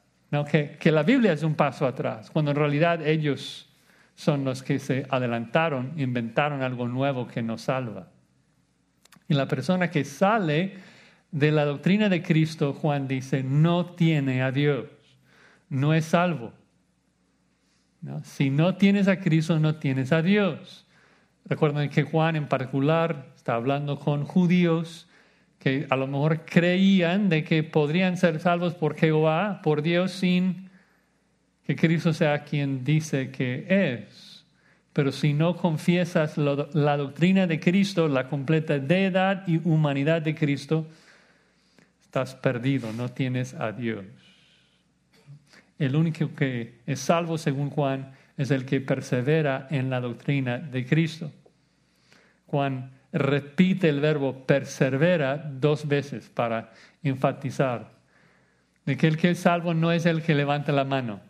[0.50, 3.70] que, la Biblia es un paso atrás, cuando en realidad ellos
[4.16, 8.08] son los que se adelantaron, inventaron algo nuevo que nos salva.
[9.28, 10.76] Y la persona que sale
[11.32, 14.86] de la doctrina de Cristo, Juan dice, no tiene a Dios,
[15.70, 16.54] no es salvo.
[18.24, 20.86] Si no tienes a Cristo, no tienes a Dios.
[21.46, 25.08] Recuerden que Juan en particular está hablando con judíos
[25.60, 30.70] que a lo mejor creían de que podrían ser salvos por Jehová, por Dios, sin
[31.64, 34.44] que Cristo sea quien dice que es.
[34.92, 40.88] Pero si no confiesas la doctrina de Cristo, la completa deidad y humanidad de Cristo,
[42.12, 44.04] estás perdido, no tienes a Dios.
[45.80, 50.86] El único que es salvo, según Juan, es el que persevera en la doctrina de
[50.86, 51.32] Cristo.
[52.48, 57.90] Juan repite el verbo persevera dos veces para enfatizar
[58.86, 61.22] de que el que es salvo no es el que levanta la mano,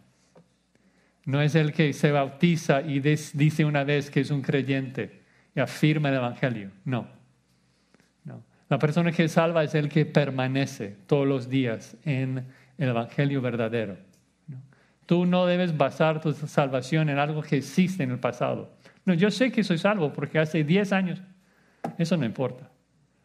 [1.26, 5.22] no es el que se bautiza y dice una vez que es un creyente
[5.56, 7.21] y afirma el Evangelio, no.
[8.72, 12.46] La persona que salva es el que permanece todos los días en
[12.78, 13.98] el Evangelio verdadero.
[15.06, 18.72] Tú no debes basar tu salvación en algo que existe en el pasado.
[19.04, 21.22] No, yo sé que soy salvo porque hace 10 años.
[21.98, 22.70] Eso no importa.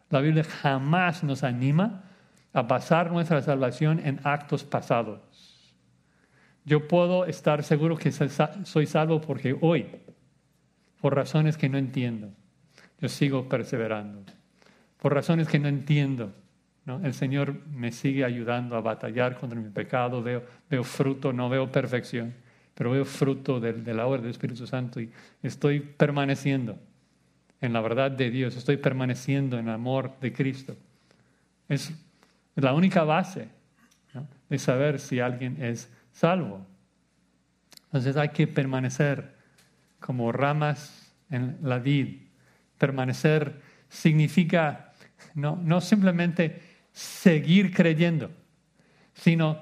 [0.09, 2.03] La Biblia jamás nos anima
[2.51, 5.21] a basar nuestra salvación en actos pasados.
[6.65, 9.85] Yo puedo estar seguro que soy salvo porque hoy,
[10.99, 12.33] por razones que no entiendo,
[12.99, 14.25] yo sigo perseverando.
[14.99, 16.33] Por razones que no entiendo,
[17.03, 21.71] el Señor me sigue ayudando a batallar contra mi pecado, veo, veo fruto, no veo
[21.71, 22.33] perfección,
[22.73, 25.11] pero veo fruto de, de la obra del Espíritu Santo y
[25.43, 26.79] estoy permaneciendo
[27.59, 30.75] en la verdad de Dios, estoy permaneciendo en el amor de Cristo.
[31.67, 31.91] Es
[32.55, 33.49] la única base
[34.49, 36.65] de saber si alguien es salvo.
[37.85, 39.35] Entonces hay que permanecer
[39.99, 42.21] como ramas en la vid.
[42.77, 44.86] Permanecer significa
[45.33, 48.31] no, no simplemente seguir creyendo,
[49.13, 49.59] sino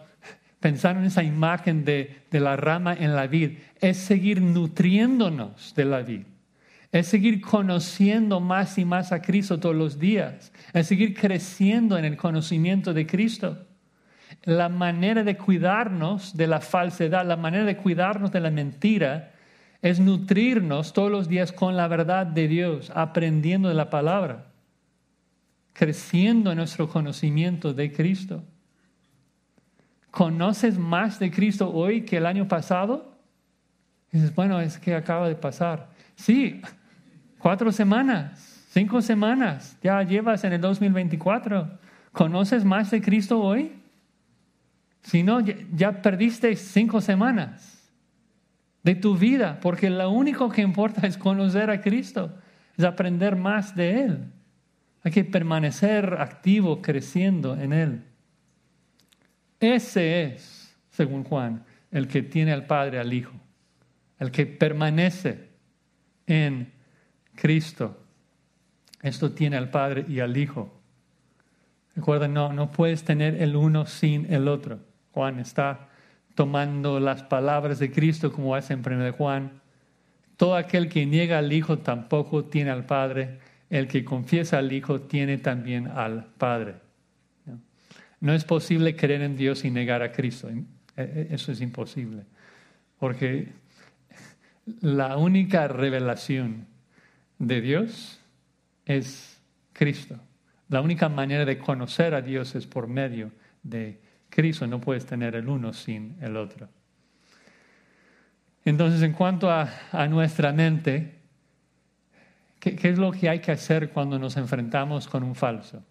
[0.59, 5.85] pensar en esa imagen de, de la rama en la vid, es seguir nutriéndonos de
[5.85, 6.21] la vid.
[6.91, 12.05] Es seguir conociendo más y más a Cristo todos los días, es seguir creciendo en
[12.05, 13.67] el conocimiento de Cristo.
[14.43, 19.33] La manera de cuidarnos de la falsedad, la manera de cuidarnos de la mentira,
[19.81, 24.47] es nutrirnos todos los días con la verdad de Dios, aprendiendo de la palabra,
[25.75, 28.43] creciendo en nuestro conocimiento de Cristo.
[30.09, 33.13] ¿Conoces más de Cristo hoy que el año pasado?
[34.09, 35.89] dices, bueno, es que acaba de pasar.
[36.15, 36.61] Sí,
[37.37, 41.77] cuatro semanas, cinco semanas, ya llevas en el 2024.
[42.13, 43.73] ¿Conoces más de Cristo hoy?
[45.01, 47.91] Si no, ya perdiste cinco semanas
[48.81, 52.33] de tu vida, porque lo único que importa es conocer a Cristo,
[52.77, 54.31] es aprender más de Él.
[55.05, 58.03] Hay que permanecer activo, creciendo en Él.
[59.59, 63.33] Ese es, según Juan, el que tiene al Padre, al Hijo,
[64.17, 65.49] el que permanece
[66.25, 66.73] en
[67.35, 68.03] Cristo.
[69.03, 70.81] Esto tiene al Padre y al Hijo.
[71.95, 74.79] Recuerda, no, no puedes tener el uno sin el otro.
[75.11, 75.87] Juan está
[76.33, 79.61] tomando las palabras de Cristo como hace en 1 Juan.
[80.35, 83.37] Todo aquel que niega al Hijo tampoco tiene al Padre.
[83.75, 86.75] El que confiesa al Hijo tiene también al Padre.
[88.21, 90.49] No es posible creer en Dios y negar a Cristo.
[90.49, 90.63] E,
[90.95, 92.23] e, eso es imposible.
[92.97, 93.49] Porque
[94.79, 96.67] la única revelación
[97.37, 98.21] de Dios
[98.85, 99.41] es
[99.73, 100.21] Cristo.
[100.69, 103.29] La única manera de conocer a Dios es por medio
[103.61, 104.65] de Cristo.
[104.67, 106.69] No puedes tener el uno sin el otro.
[108.63, 109.69] Entonces, en cuanto a,
[110.07, 111.14] nuestra mente,
[112.73, 115.83] ¿qué, es lo que hay que hacer cuando nos enfrentamos con un falso?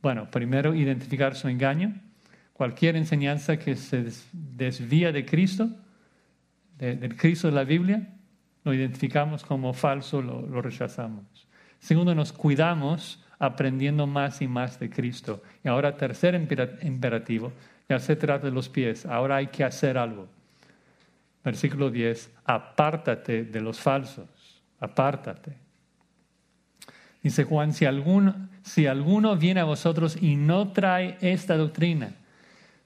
[0.00, 1.94] Bueno, primero identificar su engaño.
[2.54, 5.68] Cualquier enseñanza que se desvía de Cristo,
[6.78, 8.08] del Cristo de la Biblia,
[8.64, 11.24] lo identificamos como falso, lo, rechazamos.
[11.78, 15.42] Segundo, nos cuidamos aprendiendo más y más de Cristo.
[15.62, 17.52] Y ahora, tercer imperativo,
[17.88, 20.28] ya se trata de los pies, ahora hay que hacer algo.
[21.44, 25.67] Versículo 10, apártate de los falsos, apártate.
[27.28, 32.12] Dice Juan, si alguno, si alguno viene a vosotros y no trae esta doctrina,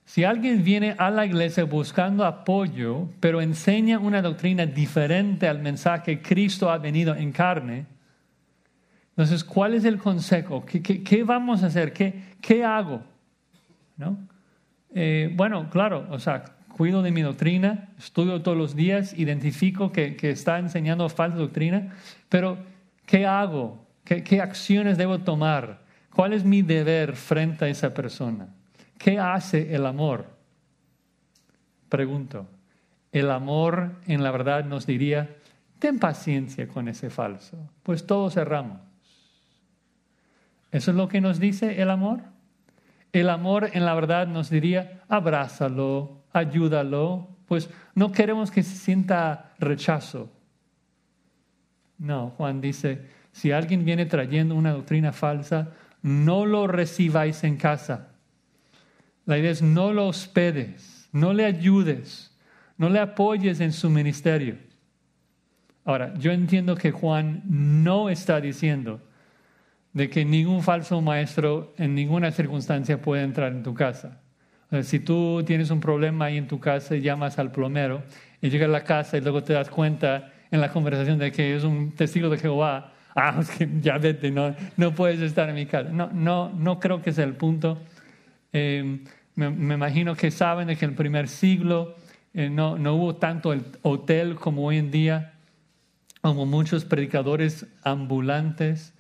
[0.05, 6.19] si alguien viene a la iglesia buscando apoyo, pero enseña una doctrina diferente al mensaje
[6.19, 7.87] que Cristo ha venido en carne,
[9.11, 10.65] entonces, ¿cuál es el consejo?
[10.67, 11.93] ¿Qué, vamos a hacer?
[11.93, 13.01] ¿Qué, hago?
[13.97, 14.19] ¿No?
[14.93, 20.17] Eh, bueno, claro, o sea, cuido de mi doctrina, estudio todos los días, identifico que,
[20.23, 21.95] está enseñando falsa doctrina,
[22.29, 22.59] pero
[23.07, 23.87] ¿qué hago?
[24.05, 25.83] ¿Qué acciones debo tomar?
[26.15, 28.49] ¿Cuál es mi deber frente a esa persona?
[28.99, 30.27] ¿Qué hace el amor?
[31.89, 32.47] Pregunto.
[33.11, 35.37] El amor en la verdad nos diría,
[35.79, 38.81] ten paciencia con ese falso, pues todos erramos.
[40.71, 42.21] ¿Eso es lo que nos dice el amor?
[43.13, 49.53] El amor en la verdad nos diría, abrázalo, ayúdalo, pues no queremos que se sienta
[49.59, 50.31] rechazo.
[51.99, 55.73] No, Juan dice, si alguien viene trayendo una doctrina falsa,
[56.03, 58.13] no lo recibáis en casa
[59.25, 62.37] la idea es no lo hospedes, no le ayudes,
[62.77, 64.57] no le apoyes en su ministerio.
[65.85, 69.01] Ahora, yo entiendo que Juan no está diciendo
[69.93, 74.21] de que ningún falso maestro en ninguna circunstancia puede entrar en tu casa.
[74.83, 78.03] si tú tienes un problema ahí en tu casa y llamas al plomero
[78.41, 81.55] y llegas a la casa y luego te das cuenta en la conversación de que
[81.55, 85.67] es un testigo de Jehová, Ah, es ya vete, no, no puedes estar en mi
[85.67, 85.91] casa.
[85.91, 87.79] No, no, no creo que sea el punto.
[88.53, 89.01] Eh,
[89.35, 91.97] me, imagino que saben que en el primer siglo
[92.35, 95.35] eh, no, no hubo tanto el hotel como hoy en día,
[96.21, 98.95] como muchos predicadores ambulantes,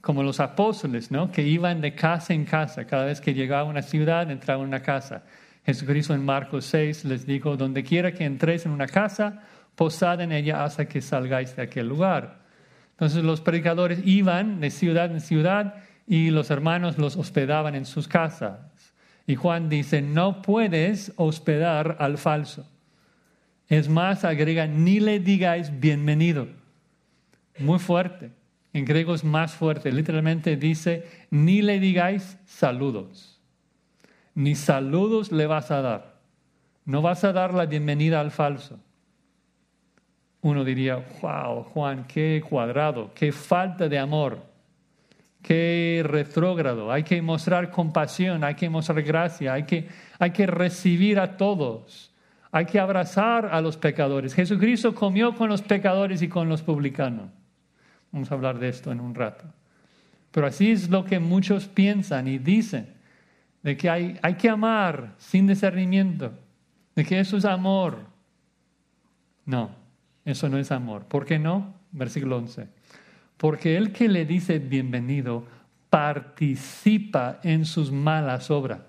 [0.00, 1.32] como los apóstoles, ¿no?
[1.32, 2.86] que iban de casa en casa.
[2.86, 5.24] Cada vez que llegaba a una ciudad, entraba en una casa.
[5.64, 9.42] Jesucristo en Marcos 6 les dijo, donde quiera que entréis en una casa,
[9.74, 12.38] posad en ella hasta que salgáis de aquel lugar.
[12.98, 18.08] Entonces los predicadores iban de ciudad en ciudad y los hermanos los hospedaban en sus
[18.08, 18.58] casas.
[19.24, 22.68] Y Juan dice, no puedes hospedar al falso.
[23.68, 26.48] Es más, agrega, ni le digáis bienvenido.
[27.60, 28.32] Muy fuerte.
[28.72, 29.92] En griego es más fuerte.
[29.92, 33.40] Literalmente dice, ni le digáis saludos.
[34.34, 36.18] Ni saludos le vas a dar.
[36.84, 38.80] No vas a dar la bienvenida al falso.
[40.40, 44.40] Uno diría, wow, Juan, qué cuadrado, qué falta de amor,
[45.42, 46.92] qué retrógrado.
[46.92, 52.14] Hay que mostrar compasión, hay que mostrar gracia, hay que, hay que recibir a todos.
[52.50, 54.34] Hay que abrazar a los pecadores.
[54.34, 57.30] Jesucristo comió con los pecadores y con los publicanos.
[58.10, 59.44] Vamos a hablar de esto en un rato.
[60.30, 62.94] Pero así es lo que muchos piensan y dicen,
[63.62, 66.32] de que hay, hay que amar sin discernimiento,
[66.94, 67.98] de que eso es amor.
[69.44, 69.70] No,
[70.30, 71.04] eso no es amor.
[71.04, 71.74] ¿Por qué no?
[71.92, 72.68] Versículo 11.
[73.36, 75.46] Porque el que le dice bienvenido
[75.90, 78.80] participa en sus malas obras.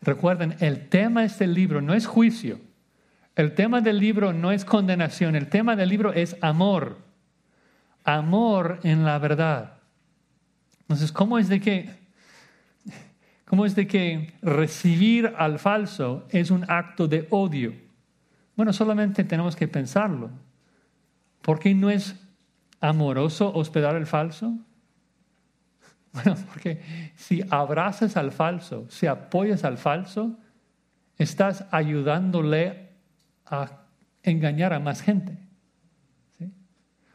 [0.00, 2.60] Recuerden, el tema de este libro no es juicio.
[3.34, 5.36] El tema del libro no es condenación.
[5.36, 6.98] El tema del libro es amor
[8.04, 9.74] amor en la verdad.
[10.82, 11.90] Entonces, ¿cómo es de que,
[13.44, 17.72] cómo es de que recibir al falso es un acto de odio?
[18.56, 20.30] Bueno, solamente tenemos que pensarlo.
[21.40, 22.16] ¿Por qué no es
[22.80, 24.54] amoroso hospedar al falso?
[26.14, 26.82] Bueno, porque
[27.16, 30.38] si abrazas al falso, si apoyas al falso,
[31.16, 32.90] estás ayudándole
[33.46, 33.86] a
[34.22, 35.38] engañar a más gente.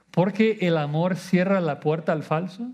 [0.10, 2.72] Porque el amor cierra la puerta al falso.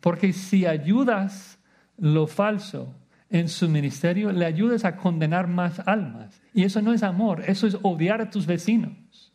[0.00, 1.58] Porque si ayudas
[1.96, 2.94] lo falso
[3.28, 6.40] en su ministerio, le ayudas a condenar más almas.
[6.54, 9.32] Y eso no es amor, eso es odiar a tus vecinos.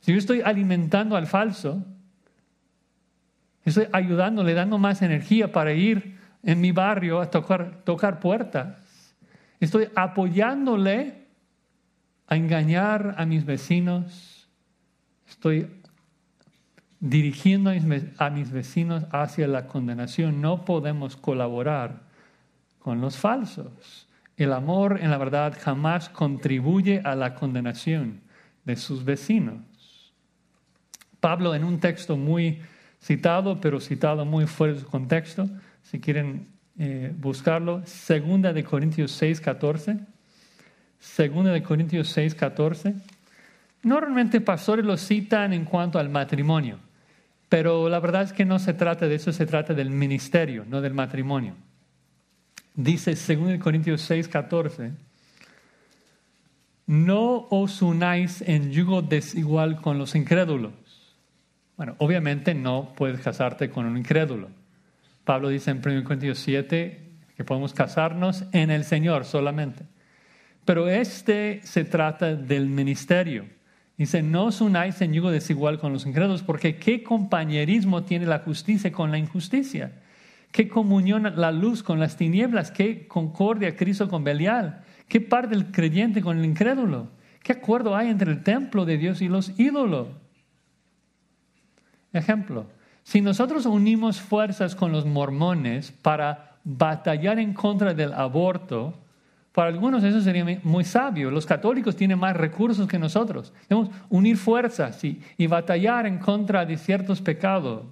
[0.00, 1.84] Si yo estoy alimentando al falso,
[3.64, 8.78] estoy ayudándole, dando más energía para ir en mi barrio a tocar puertas.
[9.60, 11.26] Estoy apoyándole
[12.26, 14.48] a engañar a mis vecinos.
[15.28, 15.68] Estoy
[17.00, 17.70] dirigiendo
[18.18, 20.40] a mis vecinos hacia la condenación.
[20.40, 22.07] No podemos colaborar
[22.88, 24.08] con los falsos.
[24.38, 28.22] El amor en la verdad jamás contribuye a la condenación
[28.64, 29.60] de sus vecinos.
[31.20, 32.62] Pablo en un texto muy
[32.98, 35.50] citado, pero citado muy fuera de su contexto,
[35.82, 39.98] si quieren eh, buscarlo, segunda de Corintios 6, 14.
[40.98, 42.94] Segunda de Corintios 6, 14.
[43.82, 46.78] Normalmente pastores lo citan en cuanto al matrimonio.
[47.50, 50.80] Pero la verdad es que no se trata de eso, se trata del ministerio, no
[50.80, 51.67] del matrimonio.
[52.78, 54.92] Dice 2 Corintios 6, 14,
[56.86, 60.72] no os unáis en yugo desigual con los incrédulos.
[61.76, 64.48] Bueno, obviamente no puedes casarte con un incrédulo.
[65.24, 67.02] Pablo dice en 1 Corintios 7
[67.36, 69.82] que podemos casarnos en el Señor solamente.
[70.64, 73.46] Pero este se trata del ministerio.
[73.96, 78.38] Dice, no os unáis en yugo desigual con los incrédulos, porque ¿qué compañerismo tiene la
[78.38, 79.90] justicia con la injusticia?
[80.50, 82.70] ¿Qué comunión la luz con las tinieblas?
[82.70, 84.82] ¿Qué concordia Cristo con Belial?
[85.08, 87.08] ¿Qué parte del creyente con el incrédulo?
[87.42, 90.08] ¿Qué acuerdo hay entre el templo de Dios y los ídolos?
[92.12, 92.66] Ejemplo,
[93.02, 98.94] si nosotros unimos fuerzas con los mormones para batallar en contra del aborto,
[99.52, 101.30] para algunos eso sería muy sabio.
[101.30, 103.52] Los católicos tienen más recursos que nosotros.
[103.68, 107.86] Debemos unir fuerzas y, batallar en contra de ciertos pecados.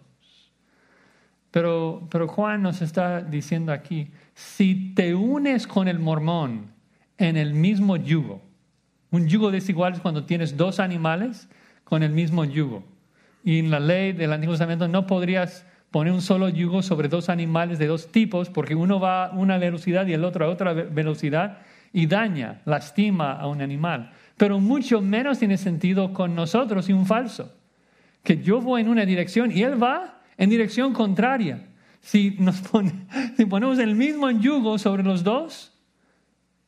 [1.57, 6.67] Pero, pero Juan nos está diciendo aquí, si te unes con el mormón
[7.17, 8.43] en el mismo yugo,
[9.11, 11.49] un yugo desigual es cuando tienes dos animales
[11.85, 12.85] con el mismo yugo.
[13.43, 17.31] Y en la ley del Antiguo Testamento no podrías poner un solo yugo sobre dos
[17.31, 20.75] animales de dos tipos, porque uno va a una velocidad y el otro a otra
[20.75, 24.13] velocidad y daña, lastima a un animal.
[24.37, 27.51] Pero mucho menos tiene sentido con nosotros y un falso.
[28.23, 31.69] Que yo voy en una dirección y él va en dirección contraria.
[32.01, 32.63] Si, nos
[33.37, 35.73] si ponemos el mismo yugo sobre los dos,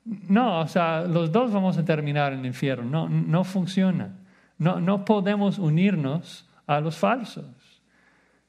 [0.05, 2.85] no, o sea, los dos vamos a terminar en el infierno.
[2.85, 4.17] No, no funciona.
[4.57, 7.47] No, no podemos unirnos a los falsos.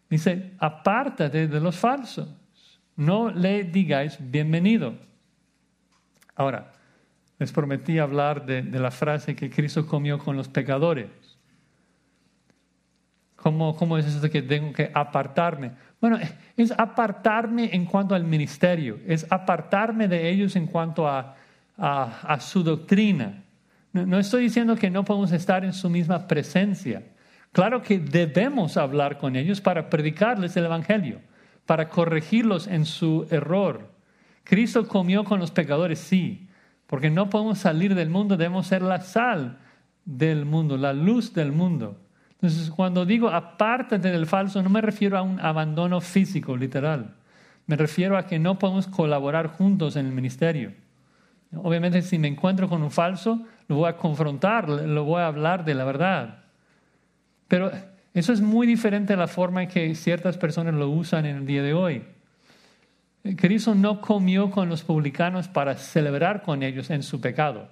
[0.10, 2.28] Dice, apártate de los falsos.
[2.96, 4.96] No le digáis bienvenido.
[6.36, 6.72] Ahora,
[7.38, 11.10] les prometí hablar de, la frase que Cristo comió con los pecadores.
[13.42, 15.72] ¿Cómo, ¿Cómo, es eso de que tengo que apartarme?
[16.02, 16.20] Bueno,
[16.58, 21.36] es apartarme en cuanto al ministerio, es apartarme de ellos en cuanto a,
[21.78, 23.44] a, su doctrina.
[23.94, 27.04] no, estoy diciendo que no podemos estar en su misma presencia.
[27.52, 31.22] Claro que debemos hablar con ellos para predicarles el Evangelio,
[31.66, 33.90] para corregirlos en su error.
[34.44, 36.48] Cristo comió con los pecadores, sí,
[36.88, 39.60] porque no podemos salir del mundo, debemos ser la sal
[40.06, 41.98] del mundo, la luz del mundo.
[42.42, 47.16] Entonces, cuando digo apártate del falso, no me refiero a un abandono físico, literal.
[47.68, 50.72] Me refiero a que no podemos colaborar juntos en el ministerio.
[51.56, 55.66] Obviamente, si me encuentro con un falso, lo voy a confrontar, lo voy a hablar
[55.66, 56.44] de la verdad.
[57.48, 57.72] Pero
[58.14, 61.46] eso es muy diferente a la forma en que ciertas personas lo usan en el
[61.46, 62.04] día de hoy.
[63.36, 67.70] Cristo no comió con los publicanos para celebrar con ellos en su pecado.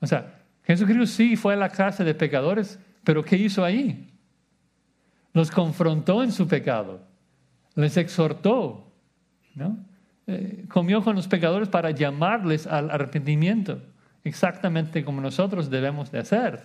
[0.00, 4.10] O sea, Jesucristo sí fue a la casa de pecadores, pero ¿qué hizo ahí?
[5.32, 7.00] Los confrontó en su pecado,
[7.74, 8.92] les exhortó,
[9.54, 9.76] ¿no?
[10.26, 13.82] Eh, comió con los pecadores para llamarles al arrepentimiento,
[14.22, 16.62] exactamente como nosotros debemos de hacer.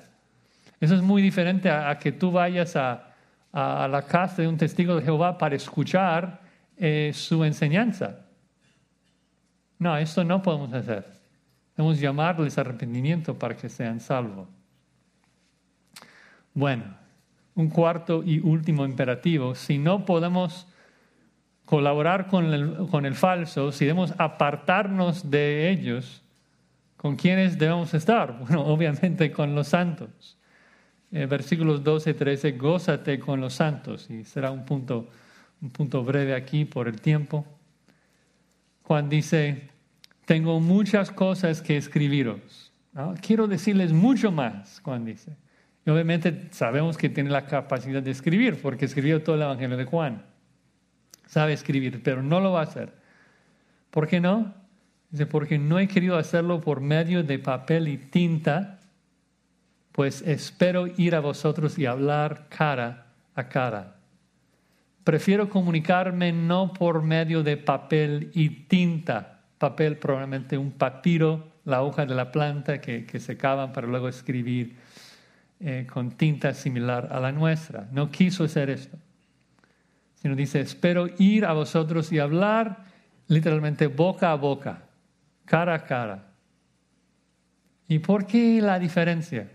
[0.80, 3.06] Eso es muy diferente a, que tú vayas a,
[3.52, 6.40] la casa de un testigo de Jehová para escuchar
[6.78, 8.28] eh, su enseñanza.
[9.80, 11.06] No, esto no podemos hacer.
[11.76, 14.48] Debemos llamarles arrepentimiento para que sean salvos.
[16.60, 16.84] Bueno,
[17.56, 19.56] un cuarto y último imperativo.
[19.56, 20.68] Si no podemos
[21.64, 26.22] colaborar con el, con el falso, si debemos apartarnos de ellos,
[26.98, 28.38] ¿con quiénes debemos estar?
[28.42, 30.38] Bueno, obviamente con los santos.
[31.14, 34.10] Eh, versículos 12 y 13, gózate con los santos.
[34.10, 35.08] Y será un punto,
[35.62, 37.46] un punto breve aquí por el tiempo.
[38.84, 39.70] Juan dice,
[40.26, 42.74] tengo muchas cosas que escribiros.
[43.22, 45.38] Quiero decirles mucho más, Juan dice.
[45.90, 50.24] Obviamente sabemos que tiene la capacidad de escribir, porque escribió todo el Evangelio de Juan.
[51.26, 52.94] Sabe escribir, pero no lo va a hacer.
[53.90, 54.54] ¿Por qué no?
[55.10, 58.80] Dice, porque no he querido hacerlo por medio de papel y tinta,
[59.92, 63.96] pues espero ir a vosotros y hablar cara a cara.
[65.04, 72.06] Prefiero comunicarme no por medio de papel y tinta, papel probablemente un papiro, la hoja
[72.06, 74.76] de la planta que, que secaban para luego escribir
[75.60, 77.88] eh, con tinta similar a la nuestra.
[77.92, 78.98] No quiso hacer esto,
[80.16, 82.86] sino dice, espero ir a vosotros y hablar
[83.28, 84.84] literalmente boca a boca,
[85.46, 86.34] cara a cara.
[87.88, 89.50] ¿Y por qué la diferencia?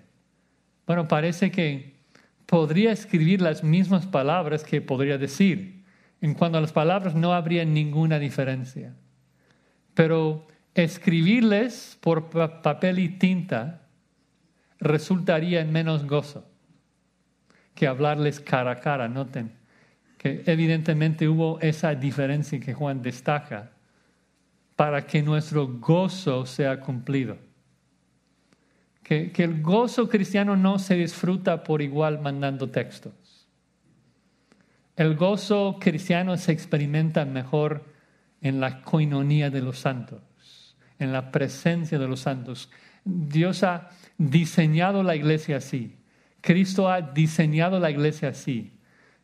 [0.86, 1.94] Bueno, parece que
[2.46, 5.84] podría escribir las mismas palabras que podría decir.
[6.20, 8.94] En cuanto a las palabras no habría ninguna diferencia.
[9.94, 12.28] Pero escribirles por
[12.60, 13.83] papel y tinta
[14.84, 16.46] resultaría en menos gozo
[17.74, 19.08] que hablarles cara a cara.
[19.08, 19.52] Noten
[20.18, 23.72] que evidentemente hubo esa diferencia que Juan destaca
[24.76, 27.36] para que nuestro gozo sea cumplido
[29.04, 33.12] que, el gozo cristiano no se disfruta por igual mandando textos.
[34.96, 37.84] El gozo cristiano se experimenta mejor
[38.40, 42.70] en la coinonía de los santos, en la presencia de los santos.
[43.04, 45.96] Dios ha diseñado la iglesia así.
[46.40, 48.72] Cristo ha diseñado la iglesia así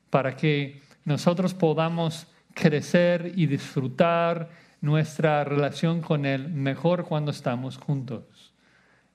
[0.08, 4.50] para que nosotros podamos crecer y disfrutar
[4.80, 8.50] nuestra relación con Él mejor cuando estamos juntos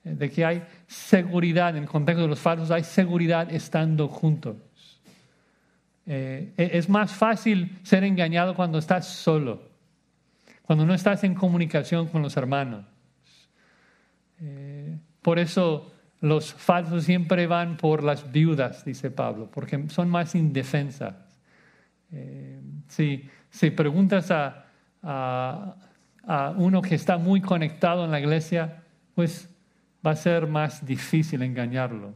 [0.05, 4.55] de que hay seguridad, en el contexto de los falsos, hay seguridad estando juntos.
[6.05, 9.63] Eh, e-, es más fácil ser engañado cuando estás solo,
[10.61, 12.85] cuando no estás en comunicación con los hermanos.
[14.45, 15.91] Eh, por eso
[16.21, 21.15] los falsos siempre van por las viudas, dice Pablo, porque son más indefensas.
[22.11, 24.65] Eh, si, si, preguntas a,
[25.01, 28.83] a, uno que está muy conectado en la iglesia,
[29.15, 29.49] pues
[30.05, 32.13] va a ser más difícil engañarlo.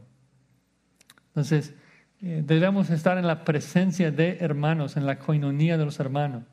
[1.28, 1.74] Entonces,
[2.22, 6.44] eh, debemos estar en la presencia de hermanos, en la coinonía de los hermanos.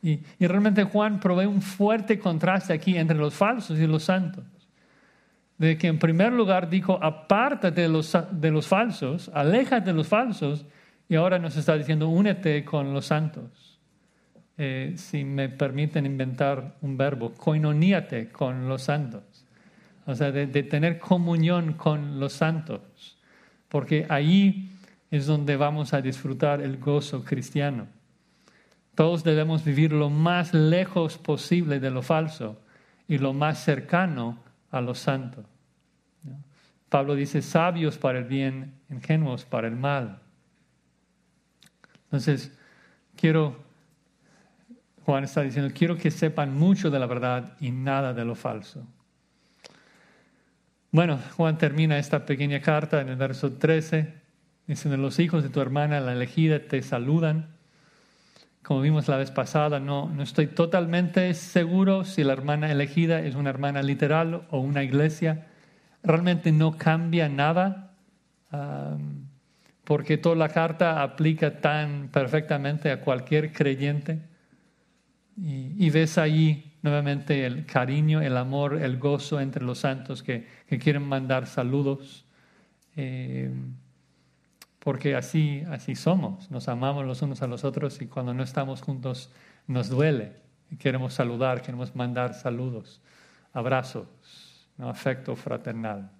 [0.00, 4.44] Y, realmente Juan provee un fuerte contraste aquí entre los falsos y los santos.
[5.58, 10.08] De que en primer lugar dijo, apártate de los, de los falsos, aléjate de los
[10.08, 10.64] falsos,
[11.08, 13.80] y ahora nos está diciendo, únete con los santos.
[14.56, 19.44] Eh, si me permiten inventar un verbo, coinoníate con los santos
[20.08, 23.18] o sea, de, tener comunión con los santos,
[23.68, 24.70] porque ahí
[25.10, 27.88] es donde vamos a disfrutar el gozo cristiano.
[28.94, 32.58] Todos debemos vivir lo más lejos posible de lo falso
[33.06, 34.38] y lo más cercano
[34.70, 35.44] a lo santo.
[36.88, 40.20] Pablo dice, sabios para el bien, ingenuos para el mal.
[42.04, 42.56] Entonces,
[43.14, 43.56] quiero,
[45.04, 48.86] Juan está diciendo, quiero que sepan mucho de la verdad y nada de lo falso.
[50.90, 54.14] Bueno, Juan termina esta pequeña carta en el verso 13,
[54.66, 57.57] diciendo, los hijos de tu hermana, la elegida, te saludan.
[58.68, 63.34] Como vimos la vez pasada, no, no estoy totalmente seguro si la hermana elegida es
[63.34, 65.46] una hermana literal o una iglesia.
[66.02, 67.94] Realmente no cambia nada,
[69.84, 74.20] porque toda la carta aplica tan perfectamente a cualquier creyente.
[75.38, 80.46] Y, ves ahí nuevamente el cariño, el amor, el gozo entre los santos que,
[80.78, 82.26] quieren mandar saludos.
[82.96, 83.50] Eh,
[84.88, 88.80] porque así, así somos, nos amamos los unos a los otros y cuando no estamos
[88.80, 89.30] juntos
[89.66, 90.36] nos duele.
[90.78, 93.02] queremos saludar, queremos mandar saludos,
[93.52, 96.10] abrazos, afecto fraternal.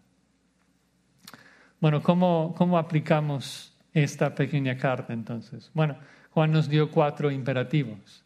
[1.81, 5.71] Bueno, ¿cómo, ¿cómo aplicamos esta pequeña carta entonces?
[5.73, 5.97] Bueno,
[6.33, 8.23] Juan nos dio cuatro imperativos.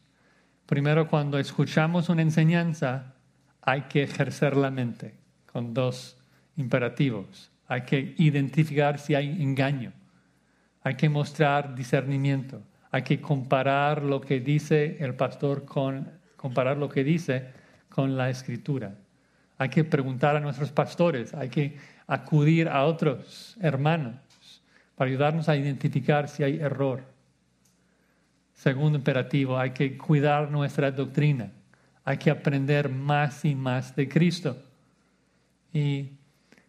[0.67, 3.15] Primero, cuando escuchamos una enseñanza,
[3.61, 5.15] hay que ejercer la mente
[5.53, 6.17] con dos
[6.57, 7.53] imperativos.
[7.69, 9.93] Hay que identificar si hay engaño
[10.83, 16.89] hay que mostrar discernimiento, hay que comparar lo que dice el pastor con comparar lo
[16.89, 17.51] que dice
[17.89, 18.97] con la escritura.
[19.59, 21.77] Hay que preguntar a nuestros pastores, hay que
[22.07, 24.17] acudir a otros hermanos
[24.97, 27.05] para ayudarnos a identificar si hay error.
[28.55, 31.53] Segundo imperativo, hay que cuidar nuestra doctrina,
[32.05, 34.57] hay que aprender más y más de Cristo.
[35.73, 36.11] Y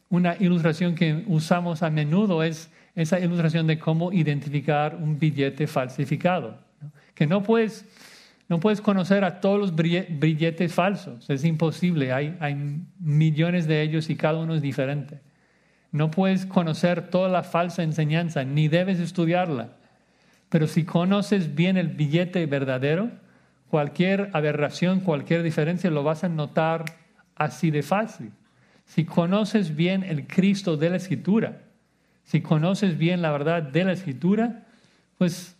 [0.10, 6.58] una ilustración que usamos a menudo es esa ilustración de cómo identificar un billete falsificado.
[7.16, 7.86] Que no puedes,
[8.50, 12.56] no puedes conocer a todos los billetes falsos, es imposible, hay, hay
[13.00, 15.22] millones de ellos y cada uno es diferente.
[15.92, 19.78] No puedes conocer toda la falsa enseñanza, ni debes estudiarla.
[20.50, 23.12] Pero si conoces bien el billete verdadero,
[23.70, 26.86] cualquier aberración, cualquier diferencia lo vas a notar
[27.36, 28.32] así de fácil.
[28.86, 31.62] Si conoces bien el Cristo de la Escritura,
[32.24, 34.66] si conoces bien la verdad de la escritura,
[35.18, 35.56] pues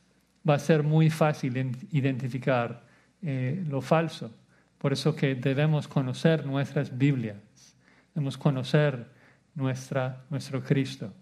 [0.48, 1.56] va a ser muy fácil
[1.92, 2.84] identificar
[3.22, 4.32] eh, lo falso.
[4.78, 7.38] Por eso que debemos conocer nuestras Biblias,
[8.14, 9.08] debemos conocer
[9.56, 11.14] nuestra, nuestro Cristo.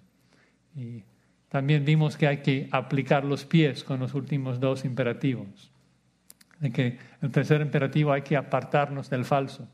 [0.75, 1.03] Y
[1.49, 5.69] también vimos que hay que aplicar los pies con los últimos dos imperativos.
[6.59, 9.67] De que el tercer imperativo hay que apartarnos del falso,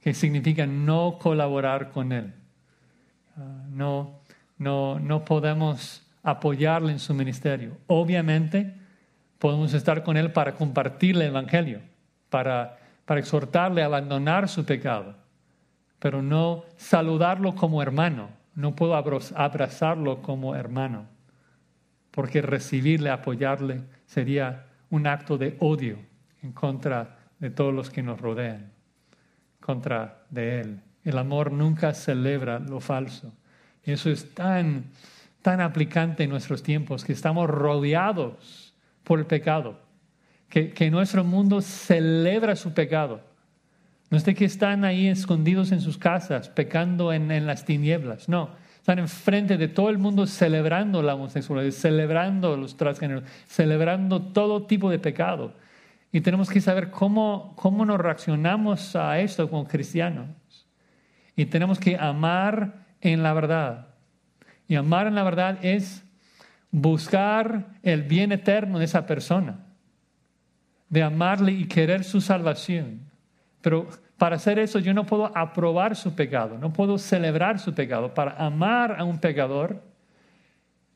[0.00, 2.32] que significa no colaborar con él,
[3.36, 4.20] ah, no
[4.58, 7.76] no, no podemos apoyarle en su ministerio.
[7.86, 8.74] Obviamente,
[9.38, 11.80] podemos estar con él para compartirle el Evangelio,
[12.28, 15.14] para, para exhortarle a abandonar su pecado,
[15.98, 18.30] pero no saludarlo como hermano.
[18.54, 21.06] No puedo abrazarlo como hermano,
[22.10, 25.98] porque recibirle, apoyarle, sería un acto de odio
[26.42, 28.72] en contra de todos los que nos rodean,
[29.60, 30.80] contra de Él.
[31.04, 33.32] El amor nunca celebra lo falso.
[33.92, 34.84] Eso es tan,
[35.42, 38.74] tan aplicante en nuestros tiempos, que estamos rodeados
[39.04, 39.80] por el pecado,
[40.48, 43.22] que, nuestro mundo celebra su pecado.
[44.10, 48.28] No es de que están ahí escondidos en sus casas, pecando en, en las tinieblas,
[48.28, 48.50] no.
[48.76, 54.88] Están enfrente de todo el mundo celebrando la homosexualidad, celebrando los transgéneros, celebrando todo tipo
[54.90, 55.52] de pecado.
[56.10, 60.28] Y tenemos que saber cómo, cómo nos reaccionamos a esto como cristianos.
[61.36, 63.88] Y tenemos que amar en la verdad.
[64.66, 66.04] Y amar en la verdad es
[66.70, 69.60] buscar el bien eterno de esa persona,
[70.88, 73.00] de amarle y querer su salvación.
[73.60, 73.88] Pero
[74.18, 78.14] para hacer eso yo no puedo aprobar su pecado, no puedo celebrar su pecado.
[78.14, 79.82] Para amar a un pecador,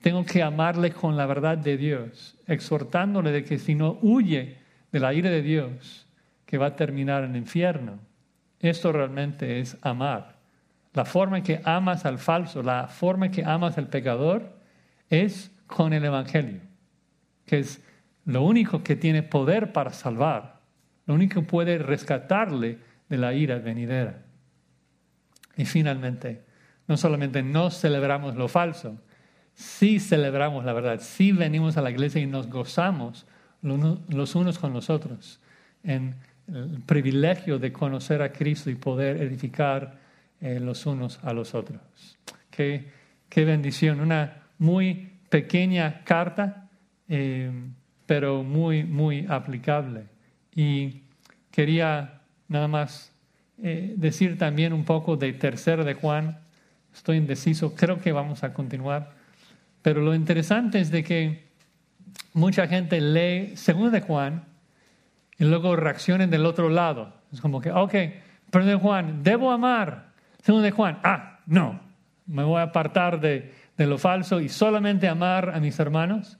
[0.01, 4.59] tengo que amarle con la verdad de Dios, exhortándole de que si no huye
[4.91, 6.07] de la ira de Dios,
[6.45, 7.99] que va a terminar en el infierno.
[8.61, 10.42] Esto realmente es amar.
[10.95, 14.59] La forma en que amas al falso, la forma en que amas al pecador
[15.09, 16.61] es con el Evangelio,
[17.47, 17.83] que es
[18.25, 20.61] lo único que tiene poder para salvar,
[21.07, 22.79] lo único que puede rescatarle
[23.09, 24.23] de la ira venidera.
[25.57, 26.45] Y finalmente,
[26.87, 28.99] no solamente no celebramos lo falso,
[29.55, 33.27] sí celebramos la verdad, sí venimos a la iglesia y nos gozamos
[33.63, 35.41] los unos con los otros
[35.85, 36.17] en
[36.49, 40.02] el privilegio de conocer a Cristo y poder edificar
[40.43, 41.81] eh, los unos a los otros.
[42.51, 42.91] Qué,
[43.29, 46.69] qué bendición, una muy pequeña carta,
[47.09, 47.51] eh,
[48.07, 50.05] pero muy, muy aplicable.
[50.55, 51.03] Y
[51.51, 53.13] quería nada más
[53.63, 56.41] eh, decir también un poco de tercero de Juan.
[56.93, 59.13] Estoy indeciso, creo que vamos a continuar.
[59.81, 61.45] Pero lo interesante es de que
[62.35, 64.45] mucha gente lee segundo de Juan
[65.39, 67.15] y luego reaccionen del otro lado.
[67.33, 67.95] Es como que, ok,
[68.51, 70.12] pero de Juan, debo amar.
[70.43, 71.81] Segundo de Juan, ah, no,
[72.27, 76.39] me voy a apartar de, de lo falso y solamente amar a mis hermanos.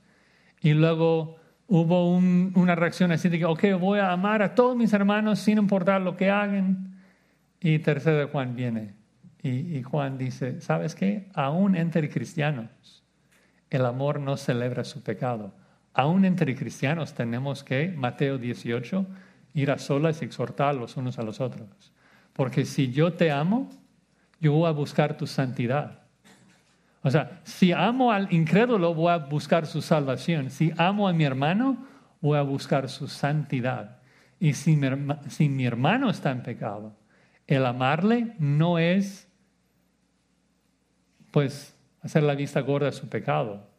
[0.61, 1.37] Y luego
[1.69, 5.59] hubo una reacción así de que, ok, voy a amar a todos mis hermanos sin
[5.59, 7.01] importar lo que hagan.
[7.61, 8.95] Y tercero de Juan viene.
[9.41, 11.29] Y, y Juan dice, ¿sabes qué?
[11.35, 13.05] Aún entre cristianos,
[13.71, 15.55] el amor no celebra su pecado.
[15.95, 19.07] Aún entre cristianos tenemos que, Mateo 18,
[19.55, 21.93] ir a solas y exhortar los unos a los otros.
[22.33, 23.71] Porque si yo te amo,
[24.43, 26.01] yo voy a buscar tu santidad.
[27.03, 30.51] O sea, si amo al incrédulo, voy a buscar su salvación.
[30.51, 31.87] Si amo a mi hermano,
[32.21, 34.01] voy a buscar su santidad.
[34.41, 34.89] Y si mi,
[35.29, 36.97] si mi hermano está en pecado,
[37.47, 39.29] el amarle no es,
[41.31, 43.71] pues, hacer la vista gorda a su pecado.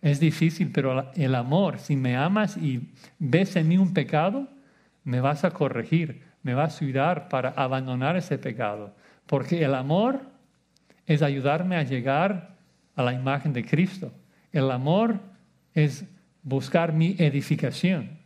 [0.00, 4.48] Es difícil, pero el amor, si me amas y ves en mí un pecado,
[5.02, 8.94] me vas a corregir, me vas a ayudar para abandonar ese pecado.
[9.26, 10.22] Porque el amor
[11.06, 12.56] es ayudarme a llegar
[12.94, 14.12] a la imagen de Cristo.
[14.52, 15.20] El amor
[15.74, 16.04] es
[16.42, 18.18] buscar mi edificación.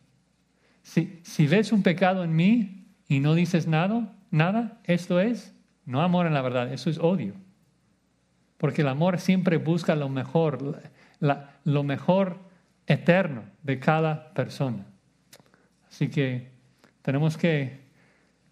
[0.83, 6.27] Si, ves un pecado en mí y no dices nada, nada, esto es no amor
[6.27, 7.35] en la verdad, eso es odio.
[8.57, 10.81] Porque el amor siempre busca lo mejor,
[11.65, 12.39] lo mejor
[12.87, 14.87] eterno de cada persona.
[15.89, 16.51] Así que
[17.03, 17.80] tenemos que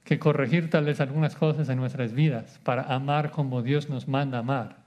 [0.09, 4.39] que corregir tal vez algunas cosas en nuestras vidas para amar como Dios nos manda
[4.39, 4.79] amar.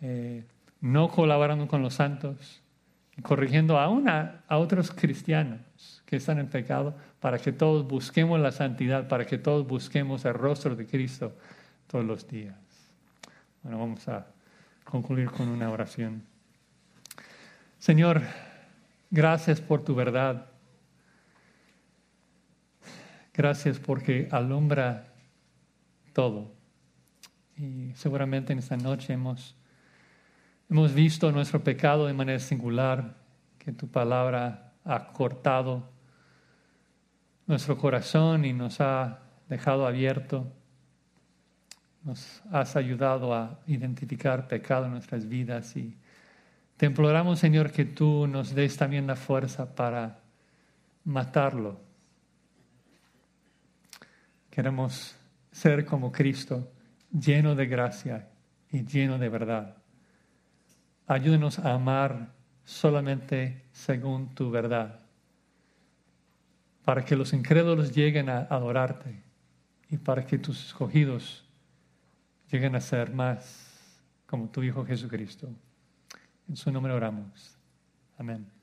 [0.00, 0.42] Eh,
[0.80, 2.60] no colaborando con los santos,
[3.22, 3.84] corrigiendo a,
[4.48, 5.60] a otros cristianos
[6.06, 10.34] que están en pecado, para que todos busquemos la santidad, para que todos busquemos el
[10.34, 11.32] rostro de Cristo
[11.86, 12.56] todos los días.
[13.62, 14.26] Bueno, vamos a
[14.82, 16.24] concluir con una oración.
[17.78, 18.22] Señor,
[19.08, 20.46] gracias por tu verdad.
[23.36, 25.12] Gracias porque alumbra
[26.14, 26.54] todo.
[27.58, 29.54] Y seguramente en esta noche hemos,
[30.70, 33.14] hemos visto nuestro pecado de manera singular,
[33.58, 35.86] que tu palabra ha cortado
[37.46, 39.18] nuestro corazón y nos ha
[39.50, 40.50] dejado abierto.
[42.04, 45.94] Nos has ayudado a identificar pecado en nuestras vidas y
[46.78, 50.20] te imploramos, Señor, que tú nos des también la fuerza para
[51.04, 51.85] matarlo
[54.56, 55.14] Queremos
[55.52, 56.72] ser como Cristo,
[57.12, 58.30] lleno de gracia
[58.70, 59.76] y lleno de verdad.
[61.06, 62.32] Ayúdenos a amar
[62.64, 65.00] solamente según tu verdad,
[66.86, 69.22] para que los incrédulos lleguen a adorarte
[69.90, 71.44] y para que tus escogidos
[72.50, 75.50] lleguen a ser más como tu Hijo Jesucristo.
[76.48, 77.58] En su nombre oramos.
[78.16, 78.55] Amén.